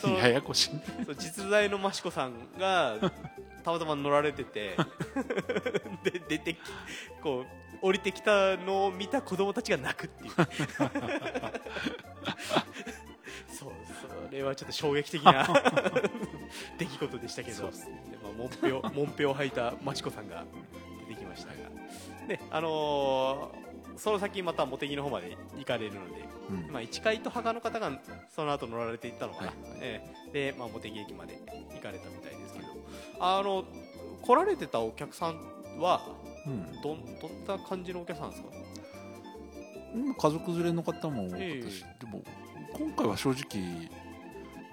[0.19, 0.71] ややこしい。
[1.17, 2.97] 実在の益子さんが
[3.63, 4.75] たまたま乗られてて。
[6.03, 6.57] で出てき
[7.21, 7.45] こう
[7.81, 10.31] 降りてきたのを見た子供たちが泣くっていう。
[13.51, 13.71] そう
[14.27, 15.47] それはちょっと衝撃的な
[16.77, 17.63] 出来事でしたけど。
[17.63, 17.69] ま
[18.29, 20.45] あ、もんぺをもんぺを履いた益子さんが
[21.07, 21.55] 出てきましたが、
[22.27, 23.64] であのー
[23.97, 26.71] その先また茂木の方まで行かれるのでうん。
[26.71, 27.91] まあ、市会と羽賀の方が
[28.35, 29.55] その後乗られていったのかな、はい。
[29.81, 30.51] ええ。
[30.51, 31.39] で、まあ、茂木駅まで
[31.73, 32.67] 行かれたみたいですけど、
[33.19, 33.65] あの
[34.21, 35.35] 来られてたお客さん
[35.79, 36.01] は
[36.45, 36.81] うん。
[36.81, 38.49] どんどんな感じのお客さんですか？
[39.95, 42.21] うん家族連れの方も多かったし、えでも
[42.73, 43.89] 今回は正直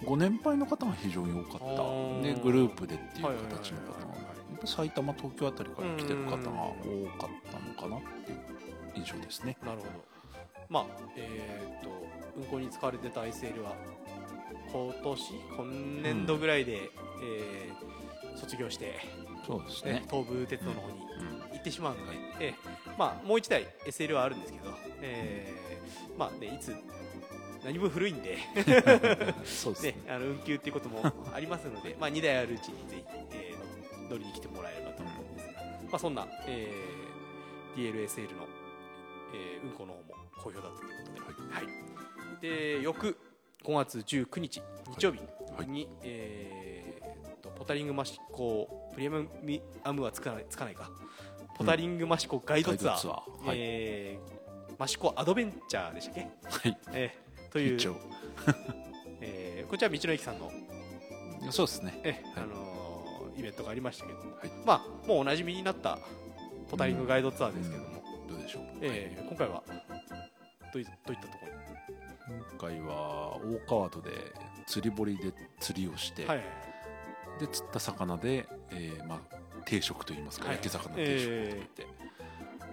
[0.05, 2.23] ご年配の方が非常に多かった。
[2.27, 4.07] でグループでっていうはいはいはいはい形の方がや
[4.57, 6.43] っぱ埼玉東京あたりから来てる方が多
[7.19, 8.39] かったのかなっていう
[8.95, 9.57] 印象ですね。
[9.65, 9.91] なるほど。
[10.69, 11.91] まあえっ、と
[12.37, 13.75] 運行に使われてた SL は
[14.73, 16.91] 今年今年度ぐらいで、
[17.23, 17.93] えー
[18.35, 18.99] 卒業して、
[19.47, 22.55] そうですね、ね東武鉄道の方にうん行ってしまうので、ええ
[22.99, 26.75] まあ、もう1台 SL はあるんですけど、えーまあね、いつ
[27.65, 28.39] 何分古いんで、
[29.45, 29.93] そうですね。
[29.93, 31.03] ね、あの運休っていうことも
[31.33, 33.03] ありますので、まあ、2台あるうちにぜひ、
[33.33, 33.63] えー
[34.11, 38.47] 乗りに来てもらえればと思うんですが、まあ、そんな、えー DLSL の、
[39.35, 41.67] えー運行の方も好評だったということで,、はい。
[42.41, 43.17] で翌
[43.65, 44.63] 5月19日
[44.97, 45.21] 日曜日
[45.57, 45.67] はい。
[45.69, 50.91] に、えーとポタリングマシコプレミアムはつかないつかないか。
[51.57, 53.47] ポタリングマシコガイドツアー,、ガイドツアー。
[53.49, 53.57] はい。
[53.59, 54.43] えー
[54.79, 56.27] マシコアドベンチャーでしたっけ、は
[56.69, 56.79] い。
[56.93, 57.79] えーという。
[59.21, 60.51] えーこちら道の駅さんの、
[61.51, 62.01] そうですね。
[62.05, 62.49] えあはい。
[62.49, 64.51] のーイベントがありましたけども、はい。
[64.67, 65.99] まあもうおなじみになった
[66.71, 68.02] ポタリングガイドツアーですけども、
[68.33, 69.63] どうでしょう、えー今回は。
[70.73, 71.19] どういったとこ
[72.59, 74.11] 今回は大川戸で
[74.67, 76.43] 釣り堀で釣りをして、はい。
[77.39, 80.57] で釣った魚で、えーまあ、定食といいますか、はい。
[80.57, 81.87] 焼き魚定食を食べて、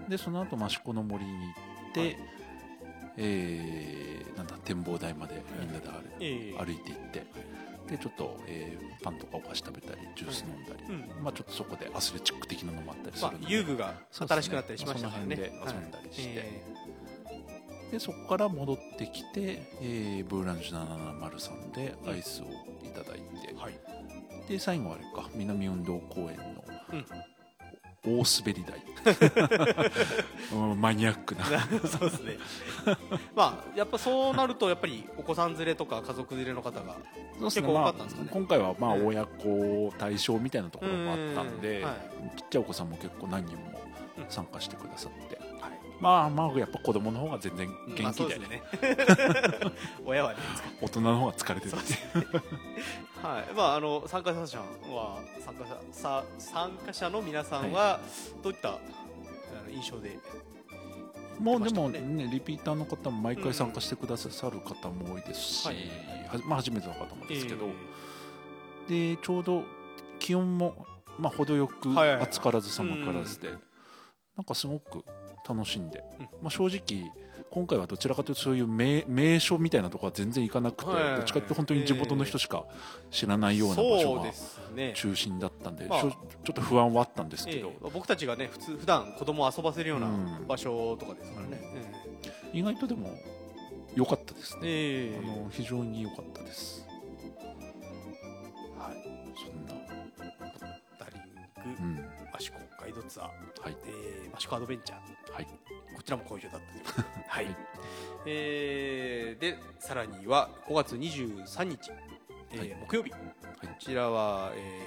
[0.07, 1.37] でその後益子の森に行
[1.89, 2.17] って、はい。
[3.17, 5.89] えーなんだ展望台までみんなで
[6.57, 7.25] 歩,、いていって
[7.89, 11.23] でちょっと、えーパンとかお菓子食べたりジュース飲んだり、うん。
[11.23, 15.35] まあ、ちょっとそこでアスレチック的なのもあったりすまあるので、遊具が新しくなったりしましたからね。
[15.35, 16.33] その辺で遊んだりして。
[16.35, 16.63] え
[17.93, 22.45] でそこから戻ってきて、えーブーランジュ773でアイスを
[22.85, 23.79] いただいて、ーはい。
[24.47, 27.05] で最後あれか南運動公園のうん
[28.05, 28.81] 大滑り台。
[30.53, 31.45] うんマニアックな。
[31.87, 32.37] そうですね。
[33.35, 36.95] まあやっぱそうなるとやっぱりお子さん連れとか家族連れの方が
[37.41, 38.29] 結構多かったんですかね。
[38.31, 42.37] 今回はまあうん親子対象みたいなところもあったんで、うんはい。
[42.37, 43.81] ちっちゃいお子さんも結構何人も
[44.17, 45.48] うん参加してくださって、はい
[45.99, 48.63] まあまあやっぱ子供の方が全然元まあ気で,、そうですね。
[50.05, 50.39] 親はね
[50.81, 51.73] 大人の方が疲れてる
[53.21, 53.53] はい。
[53.53, 57.99] まああの参加者は参加者さ参加者の皆さんは
[58.41, 58.79] どういった
[59.71, 60.17] 印象で
[61.39, 65.75] もうでもねリピーターの方も毎回参加してくださる方も多いですし、はい。
[66.27, 67.67] はまあ、初めての方もですけど、
[68.89, 69.63] えでちょうど
[70.19, 70.85] 気温も、
[71.17, 71.89] まあ、程よく
[72.21, 73.49] 暑からず寒からずで、
[74.35, 75.03] なんかすごく
[75.49, 76.25] 楽しんで、うん。
[76.25, 77.11] まあ、正直
[77.49, 81.15] 今回はどちらかというとそういう名名所みたいなところは全然行かなくて、はい。
[81.17, 82.65] どっちかというと本当に地元の人しか
[83.09, 84.31] 知らないような場所が
[84.93, 86.01] 中心だったんで、まあ。
[86.01, 87.89] ちょっと不安はあったんですけど、ええ。
[87.91, 90.45] 僕たちがね普通普段子供を遊ばせるようなうん。
[90.47, 91.59] 場所とかですからね、
[92.53, 93.09] 意外とでも
[93.95, 95.19] 良かったですね、ええ。
[95.23, 96.85] あの非常に良かったです。
[98.77, 99.03] はい。
[99.35, 99.73] そんな。
[101.79, 102.08] うん益子ガ
[102.89, 103.27] イドツアー、
[103.63, 103.77] はい。
[103.85, 105.33] えー、益子アドベンチャー。
[105.33, 105.47] はい。
[105.95, 107.55] こちらも好評だったと はい、はい。
[108.25, 111.91] えーでさらには5月23日、
[112.51, 112.75] えーはい。
[112.87, 113.17] 木曜日、こ
[113.79, 114.83] ちらは、え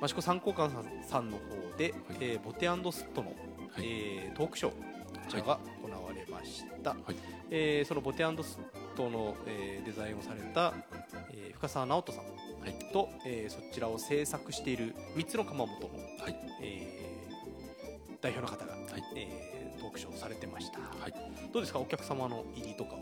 [0.00, 3.36] ー、益子三交館さんさんの方で、えーボテスットの、はい。
[3.78, 4.72] えートークショー。
[4.72, 4.78] こ
[5.28, 7.00] ちらが行われました、はい。
[7.50, 8.26] えーそのボテス
[8.58, 10.74] ットの、えーデザインをされた、
[11.32, 12.24] えー深澤直人さん。
[12.24, 12.34] はい
[12.92, 16.36] と、えーそちらを制作している3つの窯元の、はい。
[16.62, 17.12] えー
[18.20, 19.02] 代表の方が、はい。
[19.16, 21.14] えートークショーをされてました、はい。
[21.52, 21.80] どうですか？
[21.80, 23.00] お客様の入りとかは？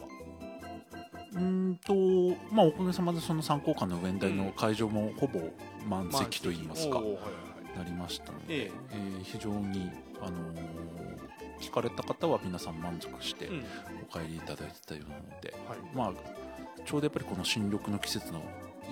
[1.32, 5.40] うーんとまあおかげさまでその参考館の上台の会場もほぼ
[5.86, 7.18] 満席といいますか、はいはい
[7.78, 8.96] なりましたので、ええ。
[8.96, 10.80] ー非常に、あのー
[11.60, 13.46] 聞かれた方は皆さん満足して
[14.10, 15.78] お帰りいただいてたようなので、はい。
[15.94, 16.12] まあ、
[16.86, 18.42] ちょうどやっぱりこの新緑の季節の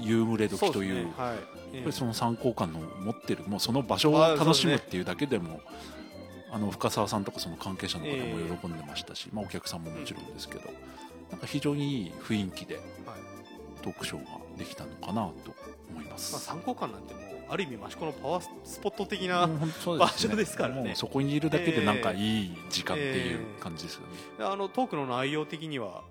[0.00, 1.12] 夕暮れ時というね。
[1.16, 1.34] はい。
[1.34, 1.38] やっ
[1.74, 5.60] えぱりその参考館の持ってるもうその場所をあ楽しむっていうだけでも
[6.50, 8.48] あの深澤さんとかその関係者の方ええ。
[8.48, 10.70] も喜んでましたし、まあ、お客さんももちろんですけど、
[11.30, 12.84] なんか非常にいい雰囲気ではい。
[13.82, 15.12] トークショーができたのかな
[15.44, 15.54] と
[15.90, 16.38] 思いままあ、す。
[16.40, 20.82] 参考館なんてもうある意味益子のパワースポット的な、もう本当そう場所ですからね。
[20.84, 24.06] もうそこにいるだけでなんかいい時間っていう感じですよね。
[24.40, 26.02] あのトークの内容的には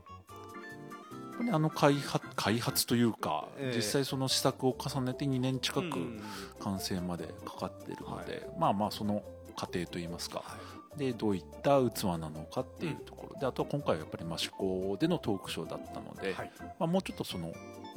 [1.38, 3.76] 本当にあの開発開発というか、ええ。
[3.76, 6.22] 実際その試作を重ねて2年近くうん。
[6.60, 9.24] 完成までかかってるので、はまあまあその
[9.56, 10.40] 過程といいますか。
[10.40, 10.58] は
[10.98, 13.40] でどういった器なのかっていうところ。
[13.40, 16.52] で、あとは今回はやっぱり益子でのトークショーだったので、いはい。
[16.80, 17.54] まあ、もうちょっとその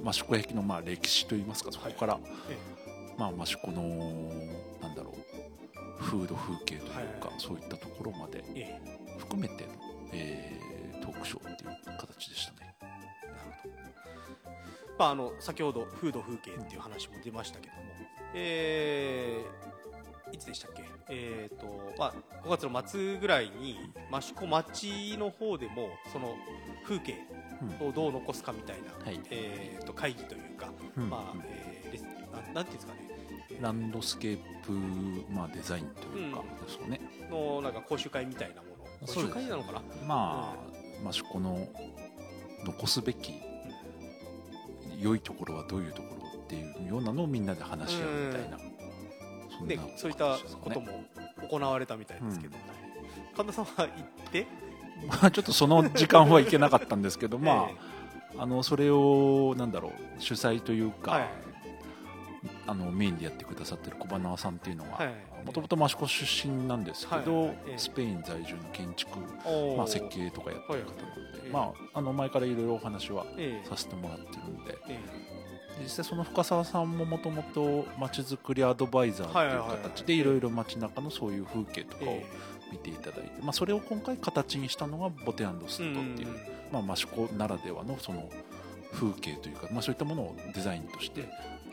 [0.07, 2.19] 益子焼のまあ歴史といいますかそこから、
[2.51, 2.59] え
[3.17, 3.83] まあ、益子の
[4.83, 7.15] なんだろう風土風景というか、はいはい。
[7.39, 9.19] そういったところまでええ。
[9.19, 9.71] 含めての、
[10.13, 10.61] えー
[11.01, 12.60] トークショーっていう形でしたね。
[15.01, 17.81] まあ、あの先ほど風土風景っていう話も出ましたけども、
[18.35, 19.71] えー
[20.33, 21.67] いつでしたっけ、えーと
[21.99, 23.81] まあ、5月の末ぐらいに
[24.17, 26.37] 益子町の方でもその
[26.85, 27.17] 風景
[27.81, 27.89] うん。
[27.89, 29.21] をどう残すかみたいな、はい。
[29.31, 31.11] えー、と会議というか、うん。
[31.11, 32.09] まあえーレスな
[32.53, 33.09] んなんていうんですかね。
[33.61, 34.73] ランドスケープ、
[35.33, 36.65] まあ、デザインというかうん。
[36.65, 38.69] ですよね、のなんか講習会みたいなも
[39.01, 39.07] の。
[39.07, 39.83] 講習会なのかな？
[40.07, 40.55] ま
[41.05, 41.67] あ益子の
[42.65, 43.50] 残すべき
[45.01, 48.59] 良いところはどういうところっていうようなのをみんなで話し合うみたいな、
[49.57, 51.05] そんなでそういったことも
[51.49, 52.57] 行われたみたいですけど、
[53.37, 54.47] 神田さんは行って、
[55.07, 57.75] まあちょっとその時間はいけなかったんですけど、まえ
[58.39, 61.50] あ、あのそれをなんだろう主催というか、えはい
[62.67, 65.15] あのメインでやってくださってる小花さんっていうのははい。
[65.45, 69.19] もともと益子出身なんですけど、スペイン在住の建築、
[69.77, 74.99] まあ、設計とかやってる方なので、まあ、あの前からいろいろお話はええさせてもらってるんでえ
[75.83, 82.27] 実際その深澤さんももともとまちづくりアドバイザーという形でいろいろ街中のそういう風景とかをえ
[82.71, 86.29] 見ていただいて、まあ、それを今回形にしたのがボテスットっていう、
[86.73, 88.29] まあ、益子ならではのその
[88.93, 91.29] 風景というか、まあ、そういったものをデザインとして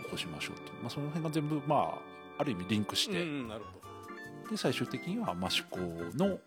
[0.08, 3.80] 起こしましょうという、まあ、その辺が全部、まあ、ある意味リンクして、うんうんなるほ
[4.46, 4.52] ど。
[4.52, 5.78] で最終的には益子
[6.17, 6.39] の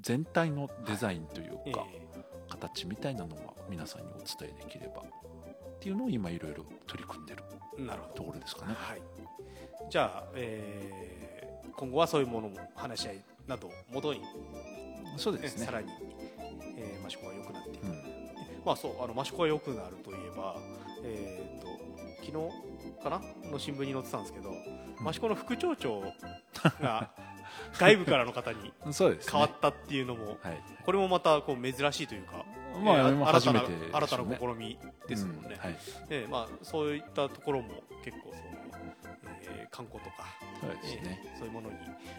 [0.00, 2.02] 全体のデザインというか、え
[2.48, 7.42] 形みたいなのは皆さんにお伝えできればっていうのを今いろいろ取り組んでる
[8.14, 8.74] ところですかね。
[8.76, 9.02] はい、
[9.90, 11.32] じゃあ、えー
[11.82, 14.20] 今後はそういうものも話し合いなどをもとに、
[15.16, 15.66] そうですね。
[15.66, 15.90] さらに、
[16.76, 17.92] えー、益子が良くなっていく、うん。
[18.64, 20.56] まあそうあの益子が良くなるといえば、
[21.02, 21.66] えー、と
[22.24, 22.32] 昨日
[23.02, 23.20] かな？
[23.50, 25.08] の新聞に載ってたんですけど、うん。
[25.08, 26.00] 益子の副町長
[26.80, 27.10] が
[27.78, 30.60] 外部からの方に変わったっていうのも、はい。
[30.84, 32.44] これもまたこう珍しいというか、
[32.82, 35.50] まあ新たな新たな試みですもんね。
[35.52, 35.58] うん。
[35.58, 35.76] はい、
[36.10, 38.42] ええまあ、そういったところも結構その、
[39.42, 40.26] えー観光とか、
[40.60, 41.76] そうえーそういうものに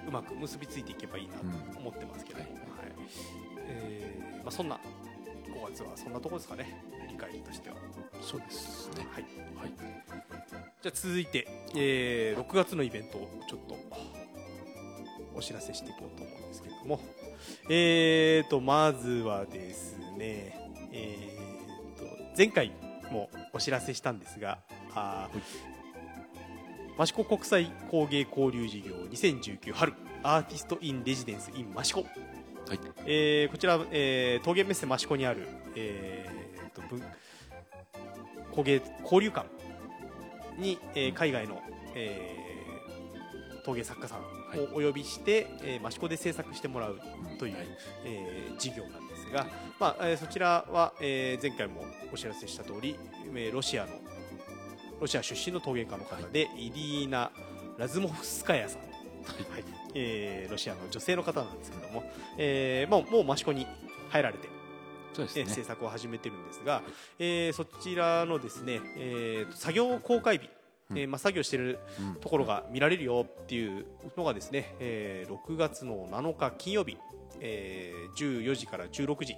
[0.07, 1.35] うまく結びついていけばいいな
[1.71, 2.55] と思ってますけど、うんはい。
[3.67, 4.79] えーまあ、そんな
[5.45, 6.83] 5月はそんなところですかね。
[7.07, 7.75] 理解としては。
[8.21, 9.05] そうですね。
[9.11, 9.23] はい、
[9.55, 9.71] はい
[10.83, 13.77] じゃあ続いて、えー6月のイベントをちょっと
[15.33, 16.99] お知らせしていこうと思うんですけれども、
[17.69, 20.59] えー、とまずはですね、
[20.91, 22.03] えー、と
[22.37, 22.73] 前回
[23.13, 24.59] もお知らせしたんですが、
[24.93, 32.09] あー益子国際工芸交流事業2019春アーティスト・イン・レジデンス・イン・益子、はい。
[33.05, 37.01] えーこちら、えー、陶芸メッセ益子にある、えー、と文
[38.51, 39.47] 工芸交流館
[40.57, 41.61] に、えー海外の、
[41.95, 42.43] えー
[43.65, 44.23] 陶芸作家さんを
[44.75, 46.99] お呼びして、えー益子で制作してもらう
[47.39, 47.67] という、はい。
[48.05, 49.47] えー事業なんですが、
[49.79, 52.97] まあえーそちらは、えー前回もお知らせした通り、
[53.35, 53.91] えーロシアの
[54.99, 57.31] ロシア出身の陶芸家の方で、イリーナ・
[57.77, 58.87] ラズモフスカヤさん、は
[59.59, 59.63] い。
[59.95, 62.03] えーロシアの女性の方なんですけども、
[62.37, 63.65] えーもうもう益子に
[64.09, 64.49] 入られて、
[65.13, 65.41] そうですね。
[65.47, 66.81] えー制作を始めてるんですが、
[67.19, 70.49] えーそちらのですね、えーと作業公開日、
[70.91, 72.15] えーまあ、作業してるうん。
[72.15, 73.85] ところが見られるよっていう
[74.17, 76.97] のがですね、えー6月の7日金曜日、
[77.39, 79.35] えー14時から16時、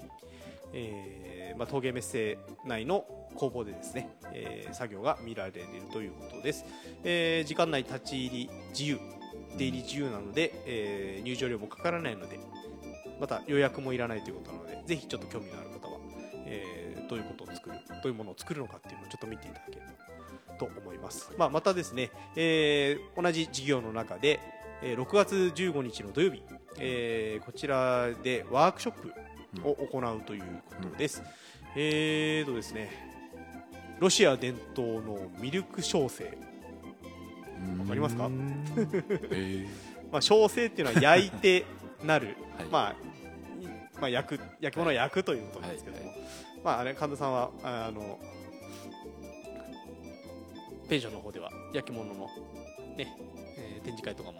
[0.73, 6.65] えーまあ、陶芸メッセ内の工房でですね、えー作業が見られるということです、
[7.03, 8.99] えー時間内立ち入り自由
[9.57, 12.39] 出入り自由なので、えー入場料もかからないので
[13.19, 15.64] また予約もいらないということなのでぜひちょっと興味のある
[16.45, 19.81] えーどういうことを作るどういうものを作るのかっていうのをちょっと見ていただけれ
[20.47, 24.39] ばと思います、まあ、またですね、えー同じ事業の中で、
[24.81, 26.41] えー6月15日の土曜日、
[26.79, 29.13] えーこちらでワークショップ
[29.69, 30.41] を行うという
[30.81, 31.21] ことです、
[31.75, 32.89] えーとですね
[33.99, 36.25] ロシア伝統のミルク焼成
[37.79, 38.25] わかりますか？
[38.25, 38.65] うーん。
[39.31, 39.67] え
[40.11, 41.65] まあ、焼成っていうのは焼いて
[42.03, 42.67] なる、 はい。
[42.67, 43.14] まあ、い
[43.99, 46.17] まあ焼く焼き物を焼くということなんですけども、はい
[46.63, 48.19] まああれ神田さんはああの
[50.89, 52.27] ペンションの方では焼き物の
[52.97, 53.07] ね、
[53.57, 54.39] えー展示会とかも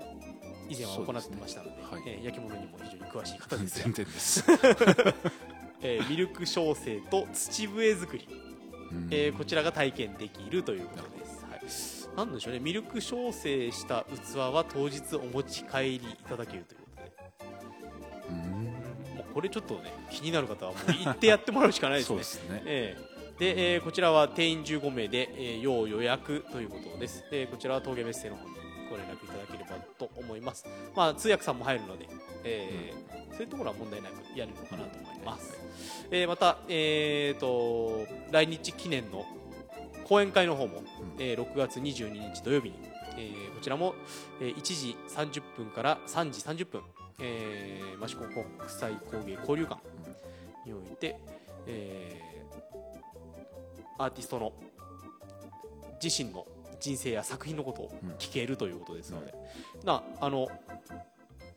[0.69, 1.91] 以前は行ってましたのでですね。
[1.91, 2.03] はい。
[2.07, 4.43] えー焼き物にも非常に詳しい方ーですが全、然です。
[5.81, 8.27] えーミルク焼成と土笛作り、
[8.91, 9.07] うん。
[9.11, 12.59] えーこちらが体験できるということです、はい、なんでしょうね。
[12.59, 16.84] ミルク焼成した器は当日お持ち帰りいただけるという
[19.35, 22.23] これちょっとね気になる方はもう行ってやってもらうしかないですね で。
[22.23, 27.23] すねええで、えーこちらは定員15名で、えー要予約ということです。
[27.29, 28.55] でこちらは峠メッセの方に
[28.89, 30.65] ご連絡いただければと思います。
[30.95, 32.07] まあ通訳さんも入るので、
[32.45, 35.59] えーそういうところは問題なくやれるのかなと思います。
[36.11, 39.25] えーまた、えーと来日記念の
[40.05, 40.81] 講演会の方も、
[41.19, 42.75] えー6月22日土曜日に、
[43.17, 43.95] えーこちらも、
[44.39, 46.81] えー1時30分から3時30分、
[47.19, 49.81] えー、益子国際工芸交流館
[50.65, 51.17] において、
[51.67, 52.25] えー
[53.97, 54.53] アーティストの
[56.03, 56.45] 自身の
[56.79, 59.33] 人生や作品のことを聞けるということですので、
[59.85, 60.49] なあの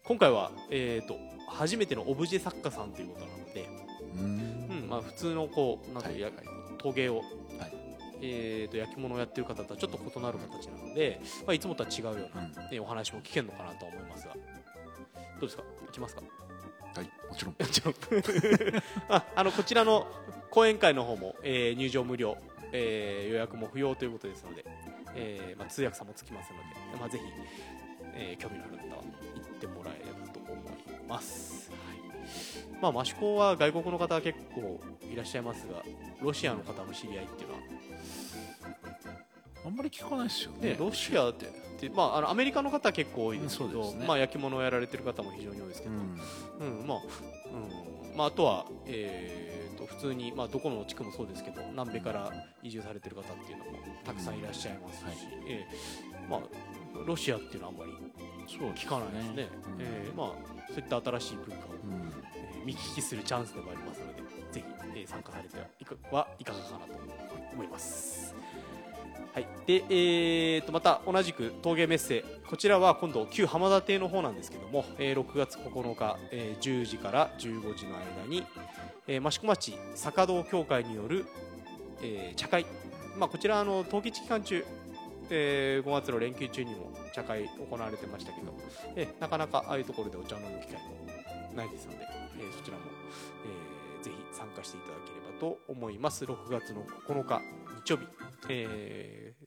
[0.05, 1.17] 今回は、えー、と
[1.49, 3.69] 初めてのオブジェ作家さんということなので、
[4.17, 4.83] うん。
[4.83, 6.37] うんまあ、普通のこうなんていうやはい。
[6.37, 6.47] はい
[6.79, 7.25] 陶芸を、はい。
[8.23, 12.71] えー、と焼き物をやってる方とはちょっと異なる形なので、まあ、いつもとは違うような、うん。
[12.71, 14.35] ねお話も聞けるのかなとは思いますが。
[14.35, 14.41] ど
[15.47, 15.63] うですか？
[15.89, 16.23] いきますか？
[16.95, 17.55] はいもちろん。
[17.59, 17.95] もちろん。
[19.09, 20.07] ああのこちらの
[20.51, 22.37] 講演会の方も、えー入場無料、
[22.73, 24.65] えー予約も不要ということですので、
[25.15, 26.65] えーまあ、通訳さんもつきますので、
[26.99, 27.25] まあ、ぜひ、
[28.15, 32.93] えー興味のある方は行ってもらえればと思います、はい。
[32.93, 35.83] まあ、益子は外国の方は結構いらっしゃいますが
[36.21, 37.61] ロシアの方の知り合いっていうのは
[39.65, 40.71] あんまり聞かないですよね。
[40.71, 41.47] ね、ロシアって。
[41.81, 44.07] で、まあ、あのアメリカの方は結構多いですけど、うんね。
[44.07, 46.81] まあ、焼き物をやられてる方も非常に多いですけうど、ん。
[46.81, 48.17] うんまあうん。
[48.17, 52.33] まあ、あとは、えー、と普通に、まあ、どこの地区もそうですけど南米から
[52.65, 53.71] 移住されてる方っていうのも
[54.05, 55.15] たくさんいらっしゃいますし、はい。
[55.47, 56.41] えーまあ、
[57.07, 57.93] ロシアっていうのはあんまり
[58.49, 59.49] そう聞かないですね。
[59.67, 59.81] うん。
[59.81, 60.29] えーまあ、
[60.69, 62.13] そういった新しい文化を、うん。
[62.35, 64.21] えー見聞きするチャンスでもありますので
[64.53, 64.63] ぜひ、
[64.95, 65.85] えー参加されてはい
[66.45, 66.93] かがかなと
[67.55, 68.35] 思います。
[69.35, 72.25] はい、で、えー、とまた同じく陶芸メッセ。
[72.49, 78.45] こちらは今度旧浜田邸の方なんですけども、えー6月9日、えー10時から15時の間に、
[79.07, 81.27] えー益子町坂堂協会による、
[82.03, 82.67] えー茶会、
[83.17, 84.65] まあ、こちらあの冬季期間中、
[85.31, 88.55] えー5月の連休中にも茶会行われてましたけど、
[88.97, 91.99] えーなかなかああいうところでお茶を飲む機会もないですので、
[92.39, 92.83] えーそちらも、
[93.45, 96.25] えーぜひ参加していただければと思います。
[96.25, 97.43] 6月の9日。
[97.89, 98.03] 日曜日、
[98.51, 99.47] えー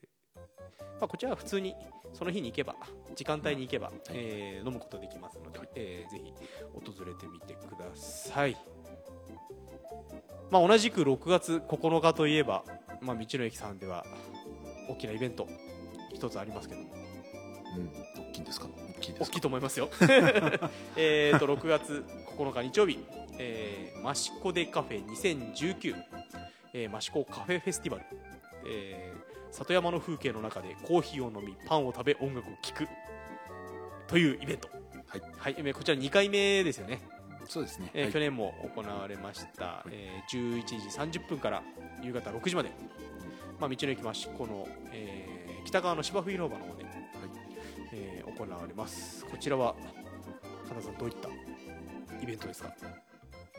[0.99, 1.75] まあ、こちらは普通に
[2.13, 2.75] その日に行けば
[3.15, 6.33] 時間帯に行けば、えー飲むことできますので、えーぜひ
[6.73, 8.57] 訪れてみてください、
[10.49, 12.63] まあ、同じく6月9日といえば、
[13.01, 14.05] まあ、道の駅さんでは
[14.89, 15.47] 大きなイベント
[16.13, 16.87] 一つありますけども。
[17.77, 17.89] うん。
[18.29, 18.67] 大きいんですか？
[18.67, 19.25] 大きいですか？
[19.25, 19.89] 大きいと思いますよ。
[20.97, 22.03] えーと6月
[22.37, 22.99] 9日日曜日、
[23.39, 25.95] えー、益子でカフェ2019、
[26.73, 28.03] えー、益子カフェフェスティバル、
[28.67, 32.87] えー里山の風景の中でコーヒーを飲みパンを食べ音楽を聴く。
[34.07, 34.69] というイベント。
[35.07, 35.21] はい。
[35.37, 37.01] はい、えーこちら2回目ですよね、
[37.49, 37.91] そうですね。
[37.93, 38.13] えーはい。
[38.13, 40.75] 去年も行われました、えー11時
[41.19, 41.63] 30分から
[42.01, 42.71] 夕方6時まで、
[43.59, 46.85] まあ、道の駅益子の、えー北側の芝生広場の方で、
[47.93, 49.25] えー行われます。
[49.25, 49.75] こちらは
[50.69, 51.27] 神田さんどういった
[52.23, 52.73] イベントですか？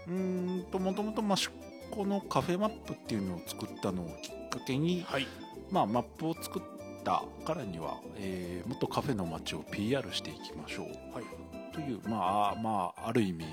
[0.08, 0.14] うー
[0.62, 1.50] んともともと益
[1.94, 5.26] 子のカフェマップっていうのを作ったのをきっかけに、はい。
[5.70, 6.62] まあ、マップを作っ
[7.02, 10.86] ったからには、えーもっとカフェの街を PR していきましょう。
[11.14, 11.24] はい。
[11.74, 13.44] というまあまあある意味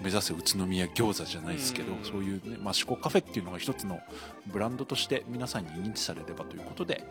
[0.00, 2.04] 目指せ宇都宮餃子じゃないですけど、うん。
[2.04, 4.00] そういうね、まあ、四国カフェっていうのが一つの
[4.46, 7.04] ブランドとして皆さんに認知されればということで、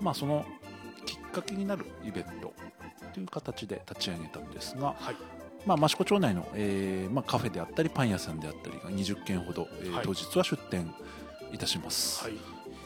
[0.00, 0.44] まあ、その
[1.04, 2.52] きっかけになるイベント
[3.12, 10.04] という形で立ち上げたんですが、はいまあ、益子町内の、えーまあ、カフェであったりパン屋さんであったりが20件ほど、えーはい。
[10.04, 10.92] 当日は出店
[11.52, 12.34] いたします、はい。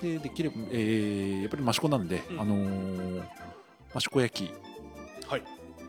[0.03, 2.41] でできれば、えーやっぱり益子なんで、うん。
[2.41, 3.23] あのー
[3.97, 4.51] 益子焼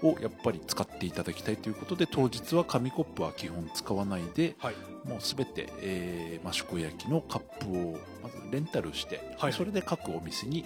[0.03, 4.75] をやっぱり使っていただきたいということで当日は紙コップは基本使わないではい。
[5.07, 9.53] もうすべて、えー、益子焼きのカップをまずレンタルして、はい。
[9.53, 10.65] それで各お店に、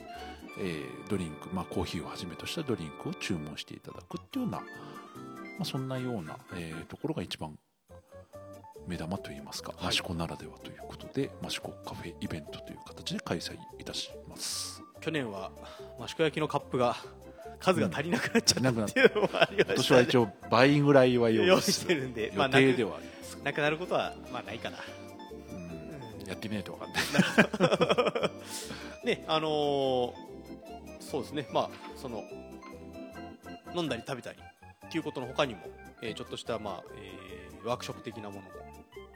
[0.59, 4.63] えードリンク、まあ、コーヒーをはじめとしたドリンクを注文していただくっていうような、
[5.61, 7.55] まあ、そんなような、えーところが一番
[8.87, 9.93] 目玉といいますか、はい。
[9.93, 14.81] 益子ならではということで益子カフェイベントという形で開催いたします。
[15.01, 15.51] 去年は
[16.03, 16.95] 益子焼きのカップが
[17.59, 19.93] 数が足りなくなっちゃったうん足っていうのもありま今年した。
[19.93, 23.37] ねは一応倍ぐらいは用用意してるんで、まあ、予定ではあります。
[23.37, 24.79] が、なくなることはまあないかな。
[25.51, 26.27] うん。
[26.27, 28.31] やってみないと分かんない。
[29.05, 30.11] ねあのー
[30.99, 31.47] そうですね。
[31.53, 32.23] まあその
[33.75, 34.39] 飲んだり食べたり
[34.91, 35.61] っていうことの他にも、
[36.01, 38.47] えーちょっとしたまあ、えーワークショップ的なものも。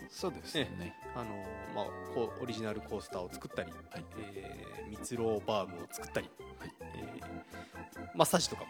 [0.10, 0.96] そうですね。
[1.14, 4.06] あのーまあこうオリジナルコースターを作ったり、はい。
[4.18, 6.72] えー蜜ろうバームを作ったり、はい。
[6.96, 8.68] えーマッサージとかも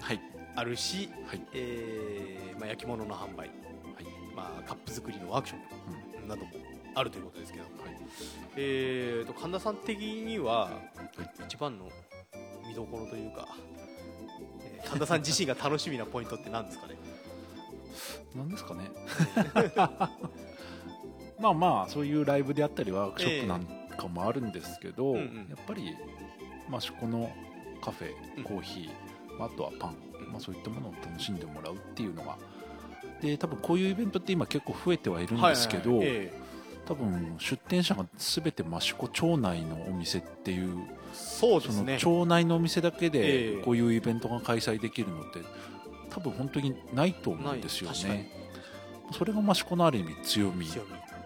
[0.00, 0.20] はい。
[0.56, 1.40] あるし、はい。
[1.52, 3.50] えーまあ、焼き物の販売、
[4.34, 6.50] まあ、カップ作りのワークショップなども
[6.96, 7.72] あるということですけど、はい。
[8.56, 10.70] えーと神田さん的には
[11.46, 11.88] 一番の
[12.66, 13.73] 見どころというか、えー
[14.94, 16.94] 神田さん自身が楽しみなポイントって何ですかね？
[18.34, 18.90] なんですかね？
[21.40, 23.66] まあまあそういうライブであったりワークショップなん
[23.96, 25.46] かもあるんですけど、うんうん。
[25.50, 25.94] やっぱり
[26.72, 27.30] 益子の
[27.82, 29.96] カフうんェコーヒー、まああとはパン、
[30.30, 32.36] まあ、そういったものを楽しんでもらうっていうのが。
[33.20, 36.26] で多分こういうイベントって今結構増えてはいるんですけど、はいはいはい。
[36.26, 36.43] え
[36.86, 45.40] 多分出店者が全て益子町内のお店っていうーそうでそのすね町内のお店だけえでえこういうイベントが開催できるのって
[46.10, 48.30] 多分本当にないと思うんですよね。
[49.12, 50.66] それが益子のある意味強み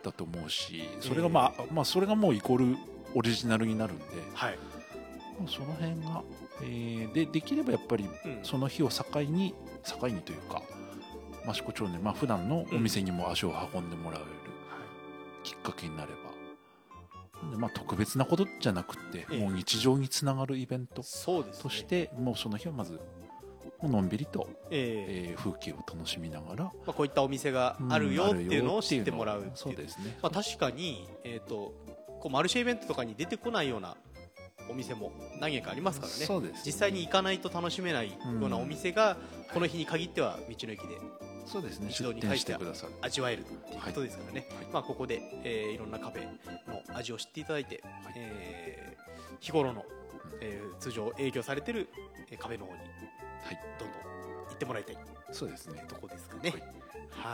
[0.02, 2.76] だと思うしそれがまあ、まあそれがもうイコール
[3.14, 4.04] オリジナルになるんで
[4.34, 4.58] はい、
[5.38, 6.22] まあその辺が、
[6.62, 8.38] えーでできればやっぱりうん。
[8.42, 9.54] その日を境に
[9.84, 10.62] 境にというか
[11.48, 14.26] 益子町内まあ普段のお店にも足を運んでもらえる
[15.48, 16.28] きっかけになれば。
[17.50, 19.38] でまあ、特別なことじゃなくって、ええ。
[19.38, 23.00] もう日常につながるイベントとしてもうその日はまず
[23.80, 29.50] のんびりと、えーえー風景を楽しみながらまあ、こういったお店があるよっていうのを知ってもらうう。
[29.54, 31.74] そうですね、まあ、確かに、えー、と
[32.20, 33.96] こうマルシェイベントとかに出てこないような
[34.68, 36.26] お店も何軒かありますからね。
[36.26, 39.16] そうです実際に行かないと楽しめないようなお店が、
[39.54, 40.98] この日に限っては道の駅で
[41.48, 41.88] そうですね。
[41.90, 42.54] 一度に書いてて。
[42.54, 44.66] くださる味わえるっていうことですからね、はい。
[44.72, 48.12] まあ、ここで、えーいろんなカフェの味を知っていただいて、はい。
[48.16, 48.98] えー
[49.40, 49.84] 日頃の、
[50.40, 51.88] えー通常営業されてる
[52.30, 52.84] えーカフェの方には
[53.52, 53.58] い。
[53.78, 54.98] どんどん行ってもらいたい。
[55.32, 55.84] そうですね。
[55.88, 56.50] とこですかね。
[56.50, 56.62] はい。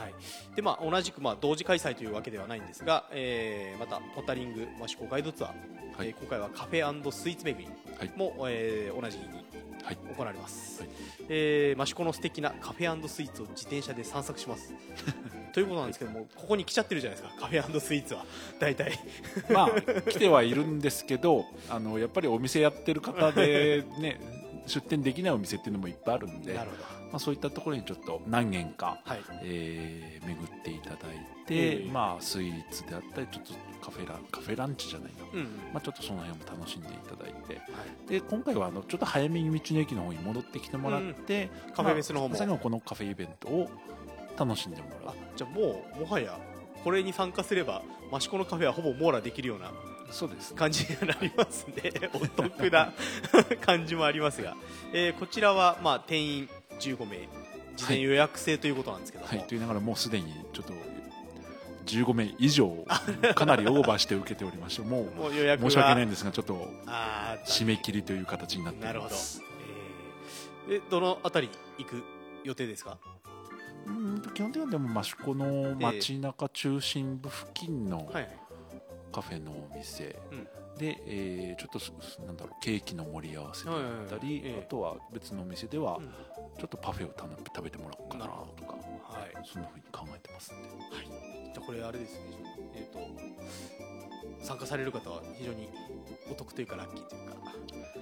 [0.03, 0.13] はい。
[0.55, 6.07] でまあ、同じく、まあ、同時開催というわけではないんですが、えーまたポタリング益子ガイドツアー、はい。
[6.09, 8.11] えー今回はカフェスイーツ巡りはい。
[8.15, 9.45] も、えー同じ日にはい
[9.93, 10.89] 行われます、はい。
[11.29, 14.73] えー益子の素敵なカフェスイーツを自転車で散策します。
[15.53, 17.41] ということなんですけどもここに来ちゃってるじゃないですか。
[17.41, 18.25] カフェスイーツは。
[18.59, 18.99] 大体。
[19.49, 24.19] まあ来てはいるんですけどあのやっぱりお店やってる方でね
[24.67, 29.19] 出店できないお店っていうのもいっぱいあるんで、まなるほどあ、そういったところにちょっと何軒か、はい。
[29.43, 30.99] えー巡っていただい
[31.45, 33.53] て、ええまあ、スイーツであったりちょっと
[33.85, 35.45] カフェランカフェランチじゃないな、うんうん。
[35.71, 37.55] まあ、ちょっとその辺も楽しんでいただいて。
[37.55, 38.09] はい。
[38.09, 42.29] で今回はあのちょっと早めに道の駅の方に戻ってきてもらって、カフェフェスの方も。
[42.29, 43.69] まあ最後このカフェイベントを
[44.37, 45.15] 楽しんでもらあう。
[45.35, 46.39] じゃあもうもはや
[46.83, 49.71] これに参加すれば益子のカフェはほぼ網羅できるような
[50.11, 50.57] そうですね。
[50.57, 51.91] 感じになりますね。
[52.13, 52.91] お得な
[53.65, 54.55] 感じもありますが、
[54.93, 56.49] えーこちらは、まあ、定員
[56.79, 57.27] 15名
[57.75, 60.73] 事前予約制ということなんですけども、はい、と言いながらもうすでにちょっと
[61.85, 62.85] 15名以上
[63.35, 66.67] かなりオーバーして受けておりましてもう申し訳ないんですがちょっと
[67.45, 69.15] 締め切りという形になっておなるほど。
[70.67, 70.77] えー。
[70.77, 72.03] えどのあたり行く
[72.43, 72.97] 予定ですか？
[73.85, 78.11] うん基本的にはでも益子の街中中心部付近の
[79.11, 80.15] カフェのお店。
[80.31, 80.47] うん。
[80.79, 81.93] で、えーちょっとす
[82.25, 83.75] なんだろうケーキの盛り合わせだっ
[84.09, 86.09] たり、あとは別のお店ではうん
[86.57, 89.47] ちょっとパフェをたの食べてもらおうかなとか、はい。
[89.47, 90.69] そんなふうに考えてますんで。
[90.69, 92.19] はい、じゃあこれあれですね、
[92.73, 95.69] えー、と参加される方は非常に
[96.31, 97.35] お得というかラッキーというか、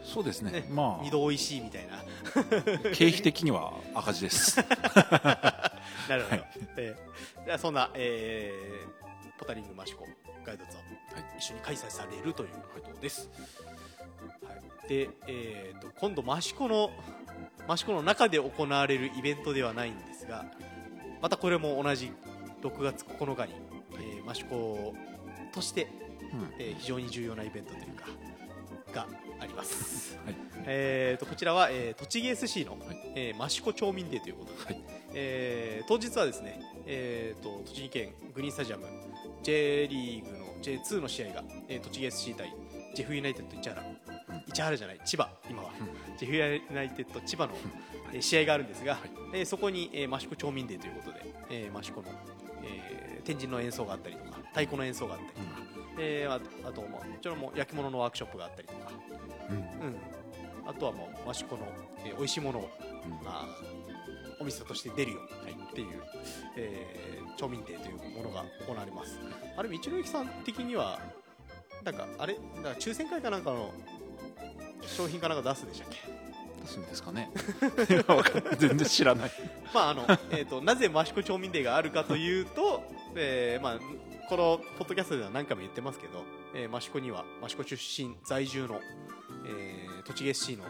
[0.03, 0.51] そうですね。
[0.51, 1.99] ねま二度おいしいみたいな。
[1.99, 2.03] あ
[2.93, 4.57] 経費的には赤字です。
[6.09, 6.43] なるほど、
[6.77, 7.13] えー
[7.45, 9.03] じゃあそんな、えー
[9.43, 10.07] ポタリングマシコ
[10.45, 11.37] ガイドツアー、はい。
[11.37, 13.29] 一緒に開催されるということです、
[14.45, 14.53] は
[14.85, 16.91] い、で、えー、と今度マシコの
[17.67, 20.45] マシコの中で行われるイベントではないんですが
[21.21, 22.11] またこれも同じ
[22.61, 23.53] 6月9日に、
[23.95, 24.93] えーマシコ
[25.53, 25.87] として
[26.33, 26.53] うん。
[26.59, 28.07] えー非常に重要なイベントというか
[28.93, 29.07] が
[29.39, 30.35] あります、はい。
[30.65, 33.11] えー、とこちらは、えー栃木 SC の、はい。
[33.15, 34.83] えー益子町民デーということで、はい。
[35.13, 38.85] えー当日はですね、えー、と栃木県グリーンスタジアム
[39.43, 42.53] J リーグの J2 の試合が、えー栃木 SC 対
[42.95, 43.92] ジェフユナイテッド市原、うん
[44.53, 44.99] 市原じゃない？
[45.03, 46.17] 千葉今は、うん。
[46.17, 47.61] ジェフユナイテッド千葉の、はい
[48.13, 49.01] えー試合があるんですが、はい。
[49.33, 52.07] えーそこに、えー、益子町民デーということで、えー、益子の、
[52.63, 55.61] えー天神の演奏があったりとか太鼓の演奏があったりとか、
[55.97, 56.35] えーあ
[56.67, 58.91] あとまあもちろんもう焼き物のワークショップがあったりとか、
[59.49, 59.57] うん。
[59.57, 59.95] うん、
[60.69, 61.67] あとはもう益子の、
[62.05, 62.69] えー美味しいものを、
[63.05, 63.11] うん。
[63.11, 63.45] まあ、
[64.39, 65.19] お店として出るよ
[65.71, 65.87] っていう、
[66.57, 69.17] えー町民デーというものが行われます。
[69.57, 70.99] あれ道の駅さん的には
[71.83, 72.37] なんかあれ？
[72.55, 73.71] なんか抽選会かなんかの
[74.87, 75.97] 商品かなんか出すでしたっけ？
[76.63, 77.29] 出すんですかね。
[78.57, 79.31] 全然知らない。
[79.73, 82.83] まああのえー、となぜ益子町民デーがあるかというと、
[83.15, 83.79] えーまあ、
[84.29, 86.23] このポッドキャストでは何回も言ってますけど、
[86.55, 88.79] えー益子には益子出身在住の、
[89.45, 90.63] えー栃木 SC の、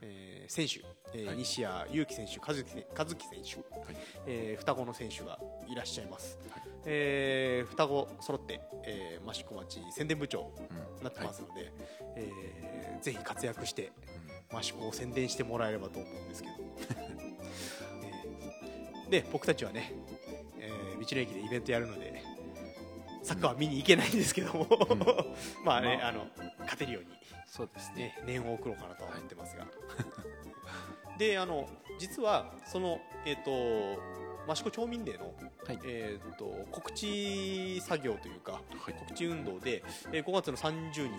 [0.00, 0.84] えー選手、
[1.18, 1.36] えーはい。
[1.38, 3.96] 西谷祐希選手、和樹せ和樹選手、はい。
[4.26, 5.38] えー双子の選手が
[5.68, 11.72] いらっしゃいます、はいえー双子揃って、えー、益子町宣伝部長うんになってますので、
[12.16, 13.90] えーぜひ活躍して
[14.52, 16.54] うん益子を宣伝してもらえればと思うんですけど、
[19.04, 19.92] えーで僕たちはね、
[20.58, 22.22] えー道の駅でイベントやるので
[23.22, 24.98] サッカーは見に行けないんですけども、うん。
[25.64, 26.08] まあね、まあ。
[26.08, 26.26] あの
[26.60, 27.10] 勝てるように、
[27.46, 28.16] そうですね。
[28.18, 29.66] ね、念を送ろうかなとは思ってますが、
[31.18, 31.68] であの
[31.98, 34.00] 実はその、えー、と
[34.50, 35.26] 益子町民デーの、
[35.66, 35.78] はい。
[35.84, 38.94] えー、と告知作業というかはい。
[38.94, 39.82] 告知運動で、
[40.12, 41.10] えー5月の30日に、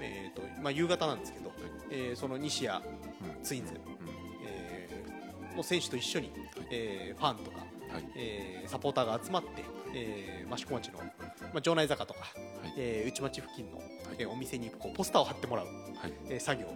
[0.00, 1.52] えーとまあ、夕方なんですけど、
[1.90, 3.42] えーその西谷うん。
[3.42, 3.78] ツインズ、うん。
[4.46, 6.32] えーの選手と一緒に、
[6.70, 7.64] えーファンとか、は
[8.00, 8.04] い。
[8.16, 9.48] えーサポーターが集まって、
[9.94, 11.04] えー、益子町の、ま
[11.56, 12.26] あ、城内坂とか、は
[12.68, 12.74] い。
[12.76, 13.86] えー内町付近の、はい。
[14.18, 15.72] えーお店にこうポスターを貼ってもらう、は
[16.08, 16.12] い。
[16.28, 16.74] えー作業を、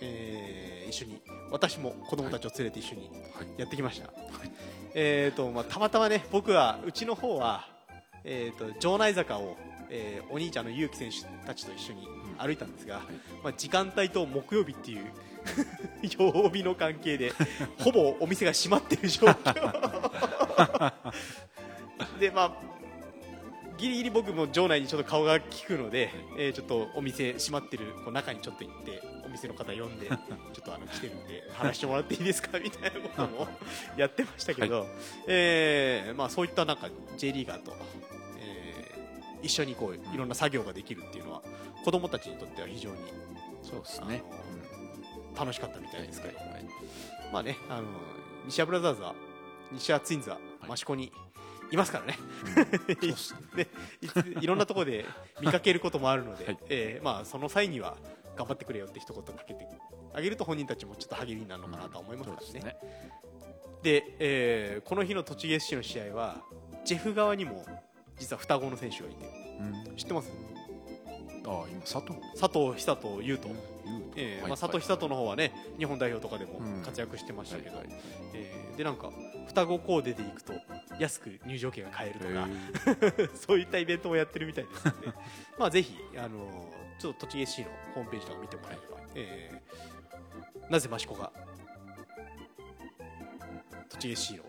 [0.00, 1.20] えー一緒に
[1.50, 3.60] 私も子供たちを連れて一緒にはい。
[3.60, 4.12] やってきました、は
[4.44, 4.50] い
[4.94, 7.68] えーとまあ、たまたまね僕はうちの方は、
[8.24, 9.56] えー、と城内坂を、
[9.90, 13.00] えーお兄ちゃんの結城選手たちと一緒に歩いたんですが、
[13.42, 15.04] まあ、時間帯と木曜日っていう
[16.18, 17.32] 曜日の関係で
[17.78, 20.92] ほぼお店が閉まってる状況。
[22.20, 22.52] でまあ
[23.78, 30.18] ギリギリ僕も場内にちょっと顔が利くので、えーちょっとお店閉まってるこう中にちょっと行ってお店の方呼んで ちょっ
[30.64, 32.58] とあの来てるんで話してもらっていいですか？
[32.58, 33.48] みたいなことも
[33.96, 34.86] やってましたけど、
[35.26, 37.72] えーまあ、そういったなんか J リーガーと、
[38.38, 38.98] えー
[39.40, 41.42] 一緒にこういろんな作業ができるっていうのは
[41.84, 42.96] 子供たちにとっては非常に
[43.62, 44.24] そうですね。
[45.38, 46.64] 楽しかったみたいですけど、はいはい
[47.32, 47.84] まあねあの
[48.46, 49.14] 西谷ブラザーズは
[49.70, 50.72] 西谷ツインズははい。
[50.72, 51.12] 益子にい
[51.76, 52.18] ますからね、
[53.54, 53.66] ね。
[54.34, 55.04] でいろんなところで
[55.40, 56.58] 見かけることもあるので、はい。
[56.68, 57.96] えーまあ、その際には
[58.36, 59.66] 頑張ってくれよって一言かけて
[60.14, 62.46] あげると本人たちもちょっと励みになるのかなとは思いますからね。
[62.46, 62.76] そうですね。
[63.82, 66.42] で、えーこの日の栃木 SC の試合は
[66.84, 67.66] ジェフ側にも
[68.18, 69.26] 実は双子の選手がいて。
[69.60, 69.96] うん。
[69.96, 70.32] 知ってます？
[71.46, 72.18] ああ今佐藤？
[72.38, 73.54] 佐藤久と優斗、
[74.16, 76.82] えーはいまあ、佐藤久人の方はね日本代表とかでもうん。
[76.82, 77.96] 活躍してましたけど、はいはい。
[78.34, 79.10] えーでなんか
[79.58, 80.52] 双子コーデで行くと
[81.00, 85.08] 安く入場券が買えるとか、 そういったイベントもやってるみたいですので
[85.58, 89.58] まあぜひ、あのちょっと栃木 SC のホームページとか見てもらえれば、えー
[90.70, 91.32] なぜ益子が
[93.88, 94.44] 栃木 SC を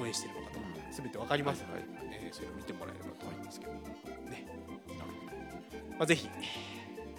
[0.00, 0.92] 応援しているのかとうん。
[0.92, 1.84] 全てわかりますので、はい
[2.24, 4.46] えーそれを見てもらえればと思いますけど、ね。
[5.98, 6.26] まあ、ぜひ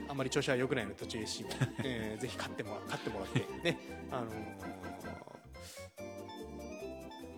[0.09, 1.49] あんまり調子は良くないので栃木 SC も、
[1.83, 3.77] えーぜひ勝ってもら勝ってもらってね
[4.11, 4.82] あのー、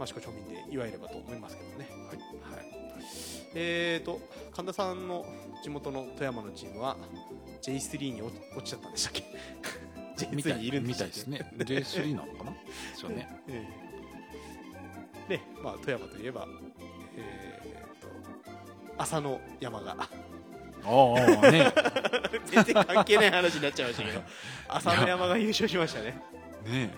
[0.02, 1.88] 益子町民で祝えればと思いますけどね。
[2.08, 2.20] はい。
[3.56, 4.20] えーと
[4.52, 5.26] 神田さんの
[5.64, 6.98] 地元の富山のチームは
[7.62, 9.24] J3 に落落ちちゃったんでしたっけ？
[10.36, 12.52] み J2 たいにいるんでみしたっけたいですね J3 なのかな？
[12.52, 12.58] で
[12.96, 13.28] すよね。
[13.50, 13.66] え
[15.30, 15.38] え。
[15.38, 16.48] で、まあ、富山といえば、
[17.18, 19.92] えー、と浅野山が。
[19.98, 20.08] あ
[20.88, 21.74] あね。
[22.46, 24.22] 全然関係ない話になっちゃいましたけど
[24.68, 26.22] 浅野山が優勝しましたね
[26.66, 26.94] ね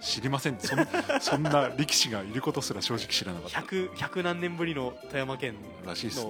[0.00, 0.58] 知りません。
[0.58, 0.86] そん
[1.20, 3.60] そんな力士がいることすら正直知らなかった。
[3.60, 5.60] 100, 100何年ぶりの富山県の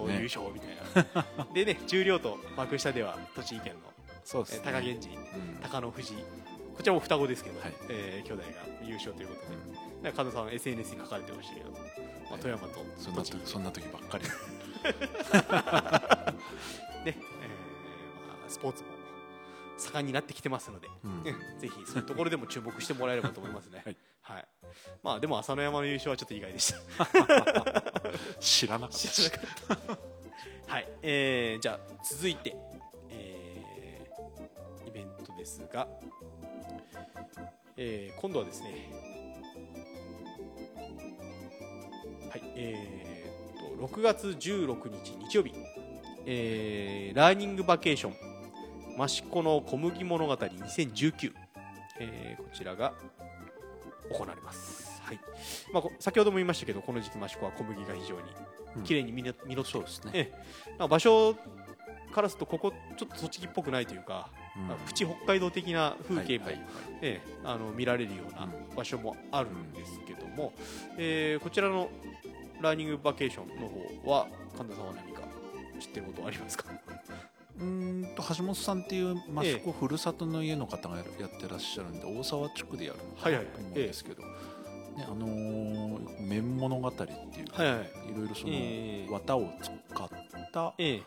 [0.09, 1.47] 優勝みたいな。
[1.53, 3.81] でね重量と幕下では栃木県の
[4.25, 4.63] そうですね。
[4.65, 5.59] え高源氏うん。
[5.61, 6.15] 高野富士。
[6.77, 7.75] こちらも双子ですけど、はい。
[7.89, 10.03] えー兄弟が優勝ということで、うん。
[10.03, 11.79] なんか加藤さん SNS に書かれてましたけど、ま
[12.37, 14.25] あ、富山とそんな時そんな時ばっかり。
[14.25, 14.31] ね、
[17.07, 17.15] えー
[18.29, 18.89] まあ、スポーツも
[19.79, 23.83] 盛んになってきてますので、うんねぜひそういうところでも注目してもらえればと思いますね。
[23.85, 24.47] はいはい。
[25.03, 27.07] まあでも朝乃山の優勝はちょっと意外でした。
[28.41, 29.31] 知らなかったし
[30.67, 30.89] はい。
[31.03, 32.57] えー、じゃあ続いて、
[33.11, 35.87] えー、イベントですが、
[37.77, 38.91] えー、今度はですね、
[42.31, 42.43] はい。
[42.57, 45.53] えー、と6月16日日曜日、
[46.25, 48.34] えー、ラーニングバケーション
[48.99, 51.33] 益子の小麦物語2019、
[52.01, 52.93] えーこちらが
[54.11, 55.21] 行われます、はい。
[55.73, 60.11] まあ、こ先ほども言いましたけどこの時期益子は小麦が非常に綺麗に実ってそうですね。
[60.15, 60.33] え
[60.81, 60.89] え。
[60.89, 61.35] 場所
[62.13, 64.87] からするとここちょっと栃木っぽくないというか、うん。
[64.87, 66.69] プチ北海道的な風景も、はいはいはい。
[67.03, 68.77] ええあの見られるようなうん。
[68.77, 70.53] 場所もあるんですけども、
[70.99, 71.89] えーこちらの
[72.61, 75.23] ラーニングバケーションの方は神田さんは何か
[75.81, 76.65] 知ってることはありますか？
[77.59, 81.07] うーんと橋本さんっていう益子ふるさとの家の方がやっ
[81.41, 84.29] てらっしゃるんで大沢地区でやるのかなと思うんですけど、ね
[84.99, 87.09] あのー面物語っていう、
[87.53, 88.13] はいはい。
[88.13, 89.11] いろいろその、ええ。
[89.11, 90.11] 綿を使っ
[90.53, 91.03] た、ええ。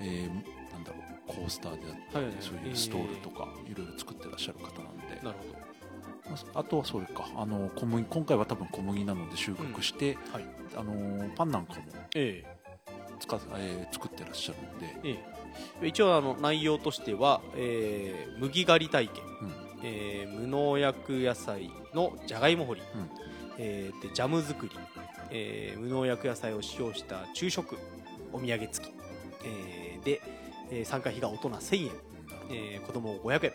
[0.00, 2.42] えーなんだろうコースターであったり、はいはい。
[2.42, 7.28] そういうストールとかいろいろ作ってらっしゃる方なんで、なるほまああとはそれか。
[7.36, 10.44] あの小麦今回は多分小麦なので収穫して、どはい。
[10.76, 11.80] あのーパンなんかも
[12.14, 12.44] え
[13.20, 15.39] 使っ、えー作ってらっしゃるんで、えええ
[15.82, 19.54] 一応あの内容としては、えー麦狩り体験、うん。
[19.82, 23.10] えー無農薬野菜のじゃがいも掘り、うん。
[23.58, 24.72] えーでジャム作り、
[25.30, 27.76] えー無農薬野菜を使用した昼食
[28.32, 28.92] お土産付き、
[29.44, 30.22] えーで、
[30.70, 31.90] えー参加費が大人1000円、
[32.50, 33.52] えー子供500円、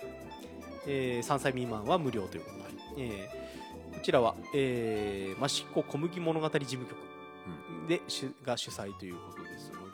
[0.88, 2.58] えー3歳未満は無料ということ
[2.98, 3.46] で、えー
[3.96, 6.96] こちらは、えー、益子小麦物語事務局
[7.88, 9.44] で、主が主催ということ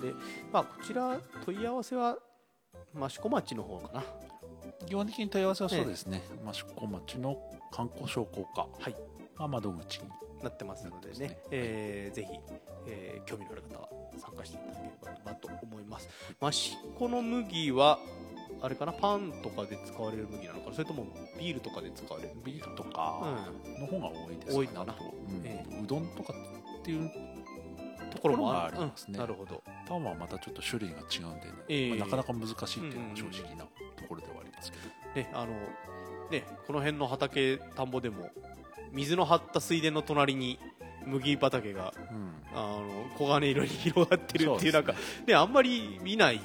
[0.02, 0.14] で
[0.52, 2.18] まあ、こちら問い合わせは
[2.96, 4.04] 益子町の方かな。
[4.88, 7.38] 基本的に問い合わせはそうですね、益子町の
[7.72, 8.68] 観光商工課。
[8.80, 8.96] はい。
[9.38, 10.10] が窓口に。
[10.44, 11.28] なってますのでね。
[11.28, 11.38] ね。
[11.52, 12.40] えーぜひ、
[12.88, 14.92] えー興味のある方は参加していただけれ
[15.24, 16.10] ばなと思います。
[16.42, 18.00] 益子の麦は
[18.60, 18.92] あれかな？
[18.92, 20.74] パンとかで使われる麦なのかな？
[20.74, 21.06] それとも
[21.40, 23.22] ビールとかで使われるビールとか
[23.80, 24.96] の方が多いです多いんだな。
[25.00, 25.42] うん。
[25.46, 25.64] え。
[25.84, 27.12] うどんとかっていう
[28.12, 29.14] ところもありますね。
[29.14, 29.20] うん。
[29.20, 29.64] なるほど。
[29.88, 31.90] パンはまたちょっと種類が違うんでね、ええ。
[31.90, 33.70] まあなかなか難しいっていうのが正直なと
[34.08, 34.84] ころではありますけど、
[35.16, 35.54] ねあの
[36.30, 38.30] ねこの辺の畑田んぼでも
[38.92, 40.60] 水の張った水田の隣に
[41.06, 42.32] 麦畑がうん。
[42.54, 42.86] あの
[43.18, 45.36] 黄金色に広がってるっていうそうんなかね。
[45.36, 46.42] あんまり見ない。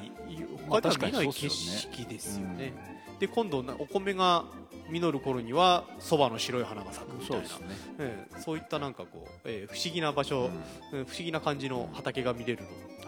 [0.69, 2.73] まあ他では見ない景色ですよね。
[3.19, 4.45] で今度なお米が
[4.91, 7.49] 実る頃にはそばの白い花が咲くみたいうな。
[7.49, 8.41] そですね、ええ。
[8.41, 10.53] そういったなんかこう、ええ不思議な場所、うん。
[10.99, 12.65] ええ不思議な感じの畑が見れる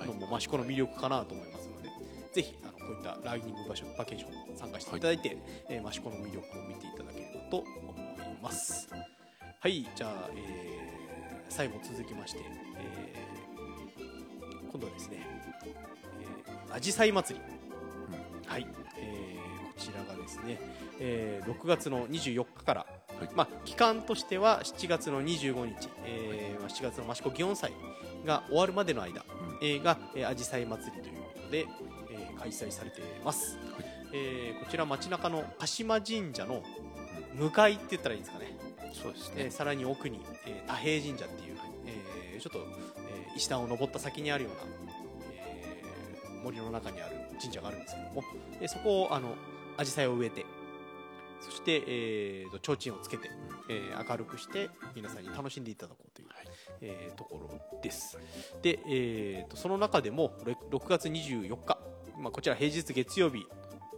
[0.06, 1.88] のも益子の魅力かなと思いますので、
[2.32, 5.36] ぜひあのこういったラーニング場所バケーションに参加していただいて、
[5.68, 8.88] えー益子の魅力を見ていただければと思います
[9.60, 10.78] はいじゃあ、えー
[11.50, 12.40] 最後続きまして、
[12.78, 13.28] えー
[14.70, 15.26] 今度はですね、
[16.68, 17.44] えー、アジサイ祭り、
[18.46, 18.66] はい、
[19.91, 20.59] ちらがですね、
[21.01, 22.86] えー6月の24日から、
[23.18, 23.28] はい。
[23.34, 27.72] まあ、期間としては7月の25日、えーまあ7月の益子祇園祭
[28.26, 29.66] が終わるまでの間、うん。
[29.66, 31.66] えーがえーアジサイ祭りということで、
[32.11, 33.84] えー開催されています、はい。
[34.12, 36.62] えーこちら街中の鹿島神社の
[37.34, 38.57] 向かいって言ったらいいんですかね、
[38.93, 44.59] そうですね、えーさらに奥に、えー多平神社っていう、えーちょっと、えー石段を登った先にあるような、
[45.32, 48.22] えー森の中にある神社があるんですけども、
[48.61, 49.34] えーそこをあの
[49.78, 50.44] 紫陽花を植えて。
[51.40, 53.30] そして、えーと提灯をつけて、
[53.70, 56.46] えー明るくして皆さんに楽しんでいただこうという、はい。
[56.80, 57.38] えーとこ
[57.72, 58.18] ろです。
[58.60, 61.78] で、えーとその中でもれ6月24日、
[62.18, 63.46] まあ、こちら平日月曜日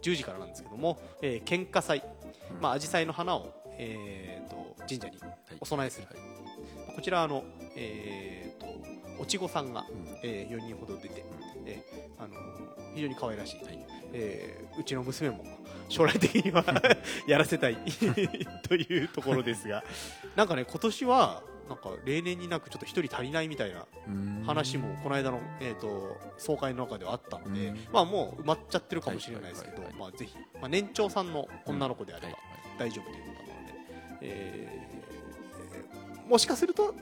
[0.03, 2.03] 10時からなんですけども、えー献花祭、
[2.51, 2.61] うん。
[2.61, 5.37] まあ、紫陽花の花を、えーと神社にはい。
[5.59, 6.95] お供えする、はい。
[6.95, 7.43] こちらあの、
[7.75, 8.67] えー、と
[9.19, 10.05] おちごさんが、うん。
[10.23, 11.25] え4人ほど出て、
[11.65, 12.35] えーあの
[12.93, 13.85] 非常に可愛らしい、はい。
[14.13, 15.43] えーうちの娘も
[15.91, 16.63] 将来的には
[17.27, 17.77] やらせたい
[18.67, 19.83] というところですが。
[20.35, 24.43] なんかね今年はなんか例年になくちょっと一人足りないみたいなうん。
[24.45, 27.87] 話もこの間の、えー、と総会の中ではあったので、うん。
[27.91, 32.37] まあ、もう埋まっちゃってるかもしれないですけどまあぜひ、まあ、年長さんの女の子であればはい
[32.79, 33.73] 大丈夫ということなので、
[34.21, 34.91] えー
[36.27, 36.95] もしかすると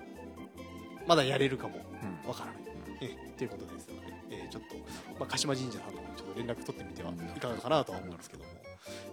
[1.05, 2.61] まだやれるかもうんわからない、
[3.01, 4.75] えーということですので、えーちょっと、
[5.19, 5.98] まあ、鹿島神社さんと
[6.33, 8.49] かにちょっと連絡取ってみてはいかがかなとは思うんですけども、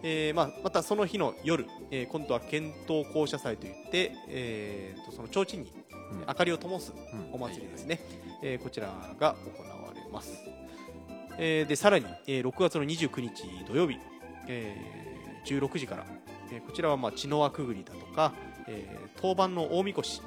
[0.02, 5.72] えーまあ、またその日の夜、えー今度は剣闘校舎祭といって、えーとその提灯に
[6.12, 6.20] うん。
[6.20, 7.32] 明かりを灯すうん。
[7.32, 8.00] お祭りですね、
[8.42, 8.88] えーこちら
[9.18, 10.32] が行われます、
[11.38, 13.98] えーでさらに、えー6月の29日土曜日、
[14.48, 14.96] えー
[15.46, 16.06] 16時から、
[16.52, 18.32] えーこちらはまあ血の輪くぐりだとか、
[18.68, 20.20] えー当番の大みこし、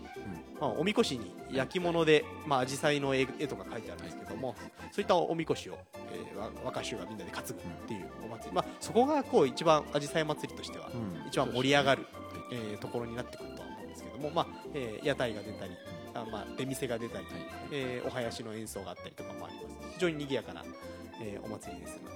[0.59, 4.55] まあ、おみこしに焼き物で、まあ、紫陽花の絵絵とか書いてあるんですけども、
[4.91, 5.77] そういったおみこしを、
[6.11, 7.55] えーわ若衆がみんなで担ぐっ
[7.87, 11.27] ていうお祭り、まあ、そこがこう一番紫陽花祭りとしてはうん。
[11.27, 15.71] 一番盛り上がる、そうえーところになってくるとは思うんですけども、まあえー屋台が出たり
[16.13, 17.35] あ、まあ、出店が出たり、はい。
[17.71, 19.93] えーお囃子の演奏があったりとかもあります。
[19.93, 20.63] 非常に賑やかな、
[21.21, 22.15] えーお祭りですので、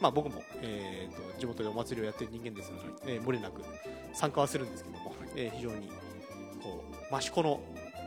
[0.00, 3.62] まあ、僕も、えー、と地元でお祭りをやってる人間ですので、えー漏れなく
[4.12, 5.90] 参加はするんですけども、えー非常に
[6.62, 7.60] こう益子の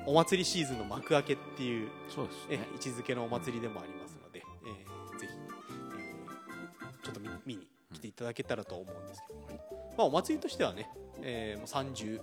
[0.05, 2.67] お祭りシーズンの幕開けっていう、そうですえね。
[2.71, 9.39] ー位置づけのお祭りでもありますので、えーぜひ、えーちょっと見見に来ていただけたらと思うんですけど。
[9.39, 9.47] も、
[9.97, 10.89] まあ、お祭りとしてはね、
[11.21, 12.19] えーもう30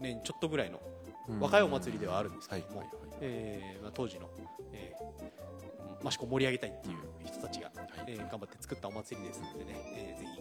[0.00, 0.80] 年ちょっとぐらいの
[1.28, 1.40] うん。
[1.40, 3.18] 若いお祭りではあるんですけども、はいはいはい。
[3.20, 4.28] えーまあ、当時の、
[4.72, 6.96] えー、益子を盛り上げたいっていう
[7.26, 8.04] 人たちが、はい。
[8.08, 10.40] えー頑張って作ったお祭りですのでね、えーぜひ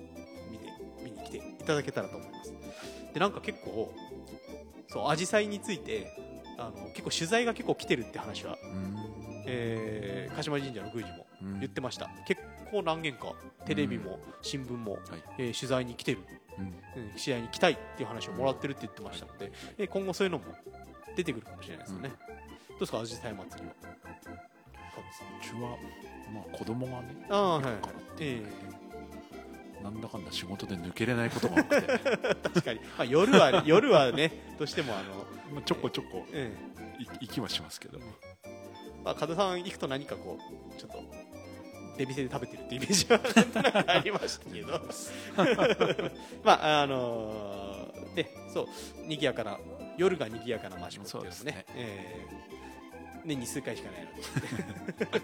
[0.51, 0.72] 見て
[1.03, 2.53] 見に来ていただけたらと思います。
[3.14, 3.93] でなんか結構
[4.88, 6.08] そう紫陽花について
[6.58, 8.96] あの結構取材が結構来てるって話は、うん。
[9.48, 11.60] えー鹿島神社の宮司もうん。
[11.60, 13.34] 言ってました、結構何件か
[13.66, 15.02] テレビも新聞も、はい。
[15.38, 16.20] えー取材に来てる。
[16.58, 16.66] うん。
[16.66, 16.74] うん
[17.18, 20.46] 試合に来たいっていう話をもらってるって言ってましたので、えー今後そういうのも
[21.16, 22.10] 出てくるかもしれないですよね、
[22.70, 23.74] どうですかアジサイ祭りは。
[24.14, 25.78] うちは
[26.34, 27.64] まあ子供がねああはい。
[27.64, 28.73] いるからっていうえ
[29.84, 31.82] なんだかんだ仕事で抜けれないことが多くて。
[31.82, 31.88] ね
[32.24, 36.56] え確かに、まあ、夜は 夜はねどうしてもあの、まあちょこちょこえ
[37.00, 38.00] い行きはしますけど。
[38.00, 38.02] え
[39.04, 41.04] まあ、門さん行くと何かこうちょっと
[41.98, 44.82] 出店で食べてるってイメージはなんとありましたけど。
[46.44, 47.84] まああのー
[48.16, 48.68] ねそう
[49.08, 49.60] 賑やかな
[49.98, 51.66] 夜が賑やかなマシコっていうのもねそうですね。
[51.76, 52.18] え
[52.50, 52.62] え
[53.26, 54.12] 年に数回しかないの。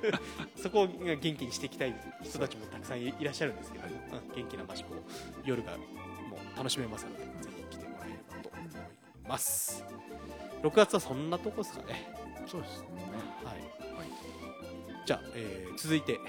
[0.01, 0.13] で
[0.61, 3.93] そこを元気にしていきたい人たちもたくさんいいらっしゃるんですけど、はい。
[3.93, 3.99] うん
[4.35, 4.95] 元気なマシコ
[5.43, 5.83] 夜がも
[6.53, 7.29] う楽しめますのでぜ
[7.71, 8.71] ひ来てもらえればと思い
[9.27, 9.83] ます。
[10.63, 12.11] 6月はそんなとこですかね。
[12.47, 12.87] そうですね。
[13.43, 13.55] はい。
[13.55, 14.07] はい。
[15.05, 16.19] じゃあ、えー続いて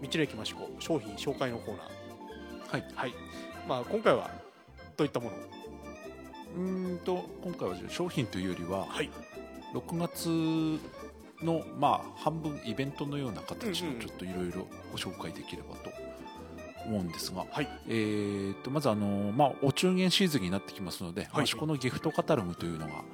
[0.00, 1.86] 道の駅マシコ商品紹介のコーナー。
[2.72, 2.84] はい。
[2.94, 3.14] はい。
[3.66, 4.30] まあ今回は
[4.96, 5.40] どういったものを？
[6.56, 9.10] うーんと今回は商品というよりははい
[9.74, 10.80] 6月
[11.44, 13.94] のまあ半分イベントのような形うんうん。
[13.98, 15.90] のちょっといろいろご紹介できればと
[16.86, 17.68] 思うんですが、はい。
[17.88, 21.44] えー、とまずあの、まあ、お中元シーズンになってきますので、はい。
[21.44, 23.04] 益子のギフトカタログというのが、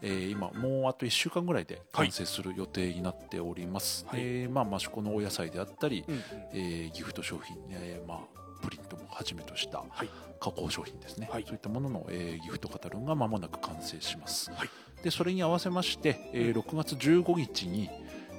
[0.00, 4.20] えー今もうあと1週間ぐらいで完成する予定になっております、はい。
[4.20, 6.22] えーまあ、益子のお野菜であったり、うんうん。
[6.52, 8.18] えーギフト商品、えーまあ、
[8.62, 10.08] プリントもはじめとしたはい。
[10.40, 11.42] 加工商品ですね、はい。
[11.44, 14.68] そういったものの、えーギフトカタログが間もなく完成します、はい
[15.02, 17.88] でそれに合わせまして、えー6月15日に、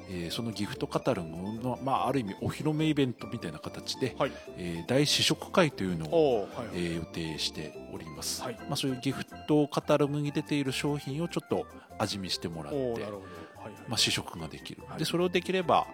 [0.10, 1.30] えーそのギフトカタログ
[1.62, 4.32] の、まあ、ある意味お披露目イベントみたいな形で、はい。
[4.57, 8.57] えー大試食会というのを、おおはいえー予定しております、はい。
[8.68, 11.66] まあ、そういうギフトカタログに出ている商品をちょっと
[11.97, 13.12] 味見してもらってはいはい。
[13.88, 14.99] まあ、試食ができる、はい。
[14.99, 15.88] でそれをできれば、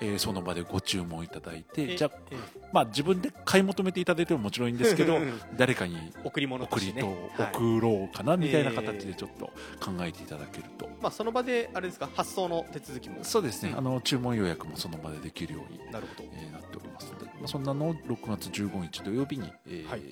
[0.00, 2.36] えーその場でご注文いただいてえじゃあ、え
[2.72, 5.18] まあ、自分で買い求めていただいてももちろんいいんですけど
[5.56, 7.52] 誰かに贈り物としてねとはい。
[7.54, 9.46] 送ろうかなみたいなえ形でちょっと
[9.84, 13.18] 考えていただけると、まあその場であれですか発送の手続きも。
[13.22, 13.78] そうですね、うん。
[13.78, 16.28] あの注文予約もその場でできるように、なるほど。
[16.32, 20.02] えーなっておりますので、まあ、そんなのを6月15日土曜日に、えーはい。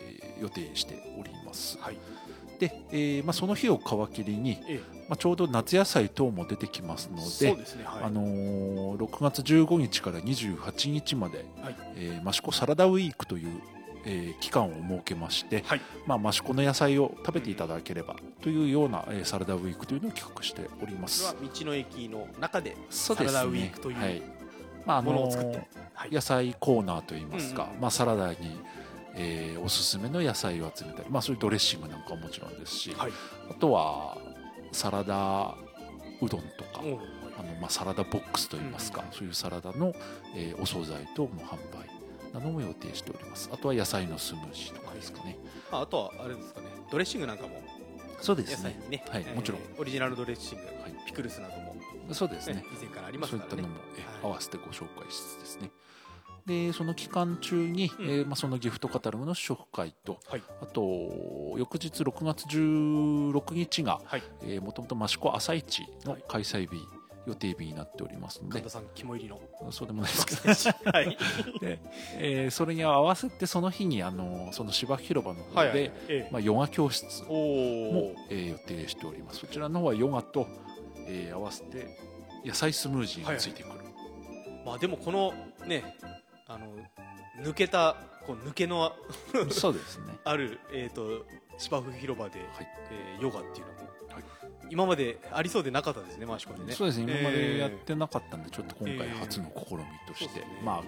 [0.40, 1.98] 予定しております、はい
[2.58, 7.56] で、えーまあ、その日を皮切りに、えまあ、ちょうど夏野菜等も出てきますので
[8.02, 11.76] あのー6月15日から28日まで、はい。
[11.96, 13.60] えー益子サラダウィークという、
[14.04, 15.80] えー期間を設けまして、はい。
[16.06, 21.20] まあ、益子の野菜を食べていただければというような、えーサラダウィークというのを企画しております。
[21.28, 24.22] それは道の駅の中でサラダウィークというはい。
[24.84, 25.58] まああのものを作って。
[25.58, 25.62] ー
[25.94, 26.10] はい。
[26.10, 27.80] 野菜コーナーといいますか、うんうん。
[27.80, 28.36] まあ、サラダに、
[29.16, 33.12] えーおすすめの野菜を集めたり、まあ、そういうドレッシングなんかももちろんですし、はい。
[33.50, 34.16] あとは
[34.72, 35.56] サラダ
[36.22, 36.80] うどんとか、
[37.38, 39.16] あのまあ、サラダボックスといいますか、うん。
[39.16, 39.94] そういうサラダの、
[40.34, 41.90] えーお惣菜等の販売
[42.32, 43.50] なども予定しております。
[43.52, 45.38] あとは野菜のスムージーとかですかね、
[45.72, 46.66] まああとはあれですかね。
[46.90, 47.62] ドレッシングなんかも
[48.20, 49.24] そうで野すねねはい。
[49.34, 49.60] もちろん。
[49.78, 50.94] オリジナルドレッシングはい。
[51.06, 51.76] ピクルスなども
[52.12, 52.54] そうですね。
[52.56, 54.32] ね以前からありますそういからねったのも、えはい。
[54.32, 55.70] 合わせてご紹介しつつですね
[56.46, 58.04] でその期間中に、うん。
[58.06, 60.42] えーまあ、そのギフトカタログの試食会とはい。
[60.62, 60.80] あと
[61.58, 64.60] 翌日6月16日がはい。
[64.60, 66.76] もともと益子朝市の開催日、
[67.26, 68.52] 予定日になっておりますので。
[68.52, 69.40] 神田さん肝入りの。
[69.72, 70.16] そうでもないで
[70.54, 70.90] すけど。
[70.92, 71.18] はい。
[71.60, 71.80] で、
[72.18, 76.28] えーそれに合わせてその日にあのその芝広場の方で、はいはいええ。
[76.30, 79.40] まあ、ヨガ教室おもお、えー予定しております。
[79.40, 80.46] そちらの方はヨガと、
[81.08, 81.98] えー合わせて
[82.44, 83.74] 野菜スムージーがついてくる、
[84.64, 85.32] まあでもこの
[85.66, 85.96] ね
[86.48, 86.66] あの
[87.44, 88.92] 抜けたこう抜けの
[89.50, 90.14] そうですね。
[90.24, 91.24] あるえっ、と
[91.58, 92.68] 芝生広場で、はい。
[92.90, 93.72] えーヨガっていうの。
[93.72, 93.78] も、
[94.12, 94.24] はい。
[94.70, 96.72] 今までありそうでなかったですねマシコでね。
[96.72, 97.20] そうですね。
[97.20, 99.18] 今までやっえてなかったんでちょっと今回えー。
[99.18, 100.46] 初の試みとして、そうですね。
[100.64, 100.82] まあ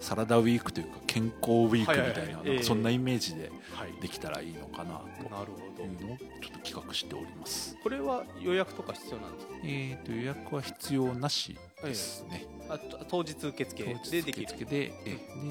[0.00, 2.14] サラダウィークというか健康ウィークみたいな,、はい。
[2.16, 3.50] はいはいなそんなイメージで
[4.00, 5.28] できたらいいのかなと。
[5.28, 5.82] なるほど。
[5.84, 7.76] いうのをちょっと企画しております。
[7.82, 9.54] これは予約とか必要なんですか？
[9.64, 11.56] えー、と予約は必要なし
[11.88, 14.46] ですね、あと当日受付でできる。
[14.48, 15.50] 受付でえでうん。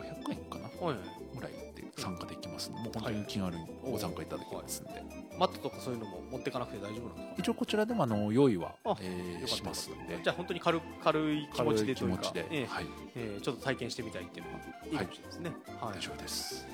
[0.00, 0.64] 500円かな。
[0.84, 0.96] はいはい。
[1.34, 2.76] ぐらいで参加できますの。
[2.78, 5.04] でもう本当に気軽にご参加いただけますんで、
[5.38, 7.34] マットとかそういうのも持ってかなくて大丈夫なんですか？
[7.38, 10.18] 一応こちらでもあの用意はあ、えーしますんで。
[10.22, 12.66] じゃあ本当に軽軽い気持ちでというか軽い気持ちで、ええ。
[12.66, 12.86] はい。
[13.16, 15.50] えーちょっと体験してみたいっていうのがいいかもしれないですね。
[15.80, 16.66] はい、大丈夫です。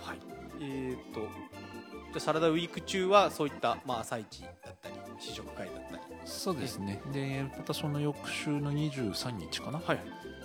[0.00, 0.18] はい、
[0.60, 5.87] えー、とじゃあサラダウィーク中はそういった、まあ、朝市だったり試食会だったり
[6.28, 7.00] そうですね。
[7.12, 10.00] でまたその翌週の23日かな、はい。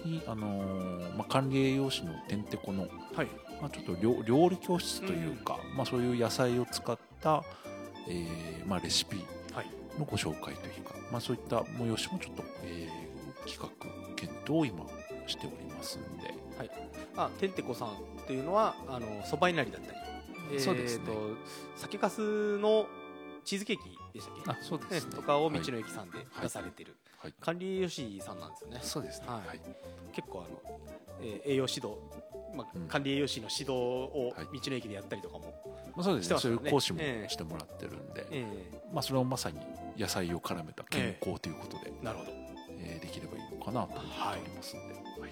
[0.06, 3.28] に、あのーまあ、管理栄養士のてんてこの、はい。
[3.62, 7.44] まあ、ちょっと料料理教室というか、まあ、そういう野菜を使った、
[8.10, 9.18] えーまあ、レシピ
[9.54, 9.68] はい。
[10.00, 13.14] のご紹介というか、まあ、そういった催しもちょっと、えー
[13.46, 14.86] 企画検討を今
[15.28, 16.34] しておりますんで。
[17.16, 17.92] あてんてこさんっ
[18.26, 19.92] ていうのはあのそばいなりだった
[20.54, 21.06] り、そうですね。
[21.76, 22.88] 酒粕の
[23.44, 24.51] チーズケーキでしたっけ？
[24.51, 25.16] あそうでねすね。
[25.16, 27.34] とかを道はいの駅さんで出されてる、はい。
[27.41, 28.80] 管理栄養士さんなんですよね。
[28.82, 29.28] そうですね。
[29.28, 29.47] はい。
[29.47, 29.59] はい。
[30.14, 30.61] 結構あの、
[31.22, 31.97] えー栄養指導、
[32.55, 32.88] まあうん。
[32.88, 34.45] 管理栄養士の指導をはい。
[34.59, 35.45] 道の駅でやったりとかも、
[35.95, 36.39] まあ、そうですね。
[36.39, 37.30] そういう講師もええ。
[37.30, 38.45] してもらってるんで、え
[38.91, 39.59] まあ、それをまさに
[39.97, 42.32] 野菜を絡めた健康ということで、ーなるほど。
[42.80, 44.03] えーできればいいのかなと思っ
[44.34, 45.32] ておりますんで、はい。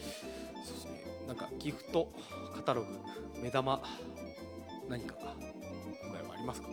[0.66, 1.04] そうですね。
[1.28, 2.12] なんかギフト
[2.56, 2.88] カタログ
[3.42, 3.82] 目玉
[4.90, 5.16] 何か
[6.04, 6.68] 今回はありますか？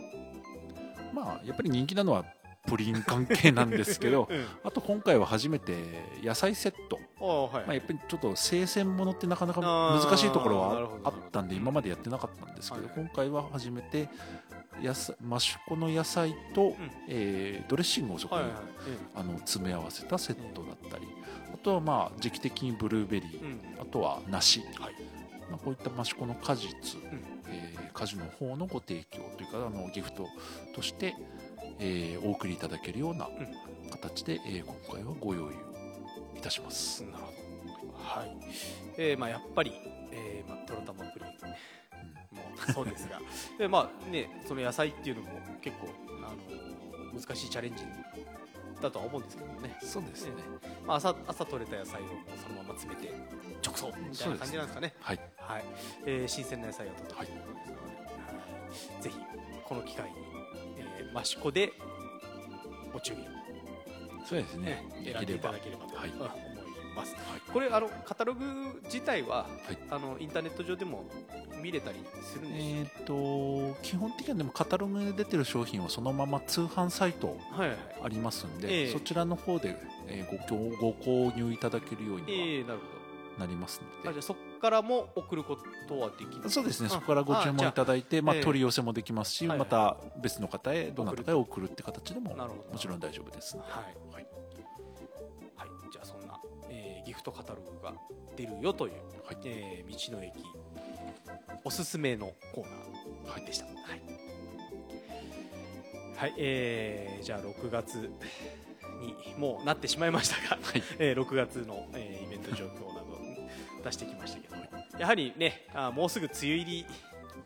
[1.13, 2.25] まあやっぱり人気なのは
[2.67, 4.45] プリン関係なんですけどうん。
[4.63, 5.75] あと今回は初めて
[6.23, 14.09] 野菜セット、はい、まあ、やっぱりちょっと生鮮ものってなかなか難しいところはあったんで今までやってなかったんですけど、はい今回は初めて
[14.81, 16.75] 野菜益子の野菜と、
[17.07, 18.59] えードレッシングをそこに、はいはい。
[18.59, 18.65] はい
[19.15, 21.07] あの詰め合わせたセットだったり
[21.53, 23.47] あとはまあ時期的にブルーベリー、うん。
[23.47, 24.95] うんあとは梨、はい。
[25.49, 30.27] まあ、こういった益子の果実、んえー果樹の方のご提供というかあのギフト
[30.73, 31.15] として、
[31.79, 33.27] えーお送りいただけるような
[33.91, 35.51] 形で、えー今回はご用意を
[36.37, 37.03] いたします。
[37.03, 37.93] なるほど。
[37.97, 38.37] はい。
[38.97, 39.73] えーまあ、やっぱり、
[40.11, 43.19] えーまあ、トロタマプリンもそうですが。
[43.57, 45.29] で、まあね、その野菜っていうのも
[45.61, 45.89] 結構
[46.25, 46.33] あ
[47.13, 47.83] の難しいチャレンジ
[48.81, 50.31] だとは思うんですけどもね、そうですね。
[50.85, 52.05] まあ、朝朝取れた野菜を
[52.41, 53.11] そのまま詰めて
[53.65, 54.93] 直送みたいな感じなんですかね。
[55.01, 55.19] はい。
[55.53, 55.63] はい。
[56.05, 57.31] えー新鮮な野菜を届けて。
[57.31, 57.75] くれるので、は
[58.99, 59.03] い。
[59.03, 59.15] ぜひ
[59.65, 60.15] この機会に、
[60.77, 61.73] えー、益子で
[62.93, 63.25] お中元。
[64.25, 64.85] そうですね。
[65.03, 65.11] ね。
[65.13, 66.09] 選んでいただければとはい。
[66.11, 66.29] 思い
[66.95, 67.15] ます。
[67.15, 67.41] はい。
[67.51, 68.45] これあのカタログ
[68.85, 69.77] 自体は、はい。
[69.89, 71.05] あのインターネット上でも
[71.63, 72.65] 見れたりするんです
[72.97, 77.77] えっ、と基本的にはでもカタログで出てる商品はそのまま通販サイトはいはい。
[78.03, 78.91] ありますんで、ええ。
[78.91, 79.75] そちらの方で、
[80.07, 82.77] えーごご購入いただけるようには
[83.39, 83.85] なりますど。
[83.97, 85.57] ので、あじゃあそこからも送るこ
[85.87, 86.49] とはできる？
[86.49, 94.27] そうですねあそこからご注文いただいてまあ、ええ取り寄せもできますし、また別の方へどなたかへ送るって形でももちろん大丈夫ですはいはい。
[95.55, 95.69] はい。
[95.91, 96.39] じゃあそんな、
[96.69, 97.93] えーギフトカタログが
[98.35, 98.93] 出るよという、
[99.25, 100.33] はいえー道の駅
[101.63, 103.65] おすすめのコーナーでした。
[103.65, 103.75] はい。
[106.15, 108.11] はい、えーじゃあ6月
[109.01, 113.08] にもうなってしまいましたが、はいえー6月の、えーイベント状況など
[113.83, 114.55] 出してきましたけど、
[114.99, 116.85] やはりねあーもうすぐ梅雨入り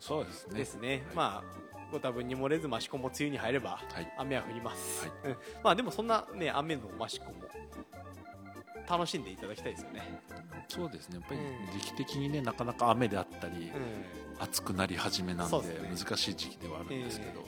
[0.00, 0.58] そうですね。
[0.58, 1.00] ですね、はい。
[1.14, 4.12] まあご多分に漏れず益子も梅雨に入ればはい。
[4.18, 5.32] 雨は降ります、はい。
[5.32, 5.36] うん。
[5.62, 7.32] まあでもそんなね雨の益子も
[8.88, 10.02] 楽しんでいただきたいですよね、
[10.68, 11.16] そうですね。
[11.16, 11.80] やっぱりうん。
[11.80, 17.44] 時期的にねなかなか雨であったり、う暑くなり始めなんで難しい時期ではあるんですけど、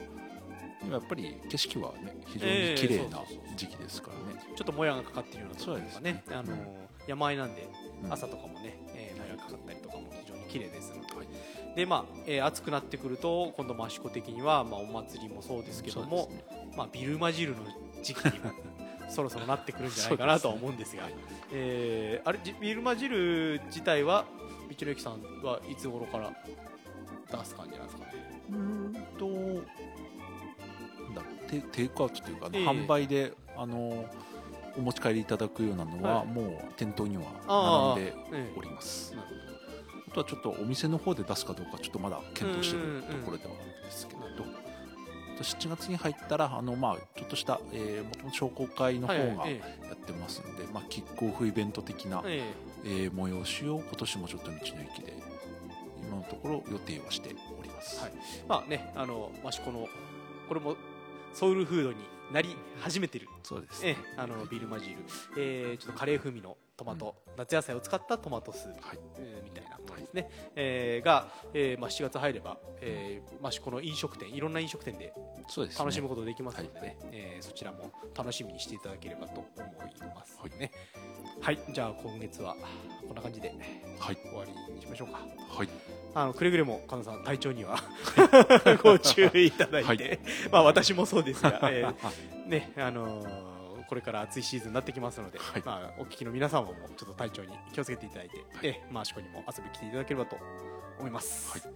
[0.81, 6.13] でもやっぱり景色はね非常に綺麗なええそうそうそう時期ですからね、ん、ちょっともやがかかっているようなところとかね。
[6.13, 6.23] ね。
[6.31, 7.69] あのうん山あいなんで
[8.05, 8.13] うん。
[8.13, 11.77] 朝とかもね、えーかかったりとかも非常に綺麗ですはい。
[11.77, 16.45] でまあ、えー暑くなってくると今度益子的には、まあ、お祭りもそうですけども、ね。
[16.77, 17.59] まあ、ビルマ汁の
[18.03, 18.51] 時期にも
[19.09, 21.09] そろそろなってくるんじゃないかなとは思うんですが。
[21.53, 24.25] えーあれじビルマ汁自体は
[24.69, 26.33] 道の駅さんはいつ頃から
[27.31, 28.13] 出す感じなんですかね？
[28.51, 29.63] うーんと
[31.49, 32.65] テテイクアウトというか、ええ。
[32.67, 34.05] 販売であの
[34.77, 36.27] お持ち帰りいただくようなのは、はい。
[36.27, 39.15] もう店頭には並んでえおります。
[40.09, 44.67] あとはちょっとお店の方で出すかどうかちょっとまだ検討してるところではあるんですけれど、なるほ
[45.35, 49.59] あと7月に入ったらあの、まあ、ちょっとした、えー、商工会の方がや
[49.93, 52.77] ってますので、まあ、キックオフイベント的な、ええ。
[52.85, 54.67] えー催しを今年もちょっと道の駅
[55.03, 55.13] で
[56.07, 58.13] 今のところ予定はしております、はい。
[58.49, 59.89] まあねあの益子の
[60.49, 60.77] これも
[61.35, 61.97] ソウルフードに
[62.33, 63.29] なり始めてる。
[63.43, 63.87] そうです。
[63.87, 65.05] ええあのビールマジール、
[65.39, 68.99] えーちょっとカレー風味のトマト、夏野菜を使ったトマトスープ、はい。
[69.19, 75.15] えーみたいなものですね、えーが、えーまあ、7月入れば、えーまあ、この飲食店いろんな飲食店で
[75.79, 76.99] 楽しむことできますのでね。
[77.13, 80.73] えーそちらも楽しみにしていただければと思いますね。
[81.41, 82.57] はい、じゃあ今月は
[83.07, 83.55] こんな感じで
[83.99, 84.17] はい。
[84.17, 85.19] 終わりにしましょうか。
[85.55, 85.69] はい
[86.17, 87.77] あのくれぐれも神田さん体調には
[88.83, 90.21] ご注意いただいて、はい。
[90.51, 93.57] まあ私もそうですが、 えーねあのー
[93.89, 95.63] これから暑いシーズンになってきますので、はい。
[95.65, 100.37] まあ、お聞きの皆様もちょっと体調に気をつけていただいて、えーまあ、益子にも遊びに来ていただければと
[100.99, 101.61] 思います、はい。
[101.61, 101.71] じゃ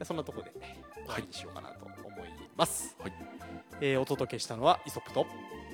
[0.00, 0.62] あそんなところで終
[1.08, 3.12] わりにしようかなと思います、はい。
[3.82, 5.26] えーお届けしたのはイソップと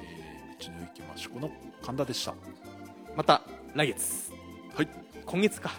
[0.02, 1.48] えー道の駅益子の
[1.82, 2.34] 神田でした。
[3.14, 3.42] また
[3.76, 4.32] 来月。
[4.74, 4.88] はい。
[5.24, 5.70] 今月か。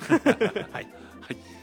[0.10, 0.72] はい。
[0.72, 1.58] はい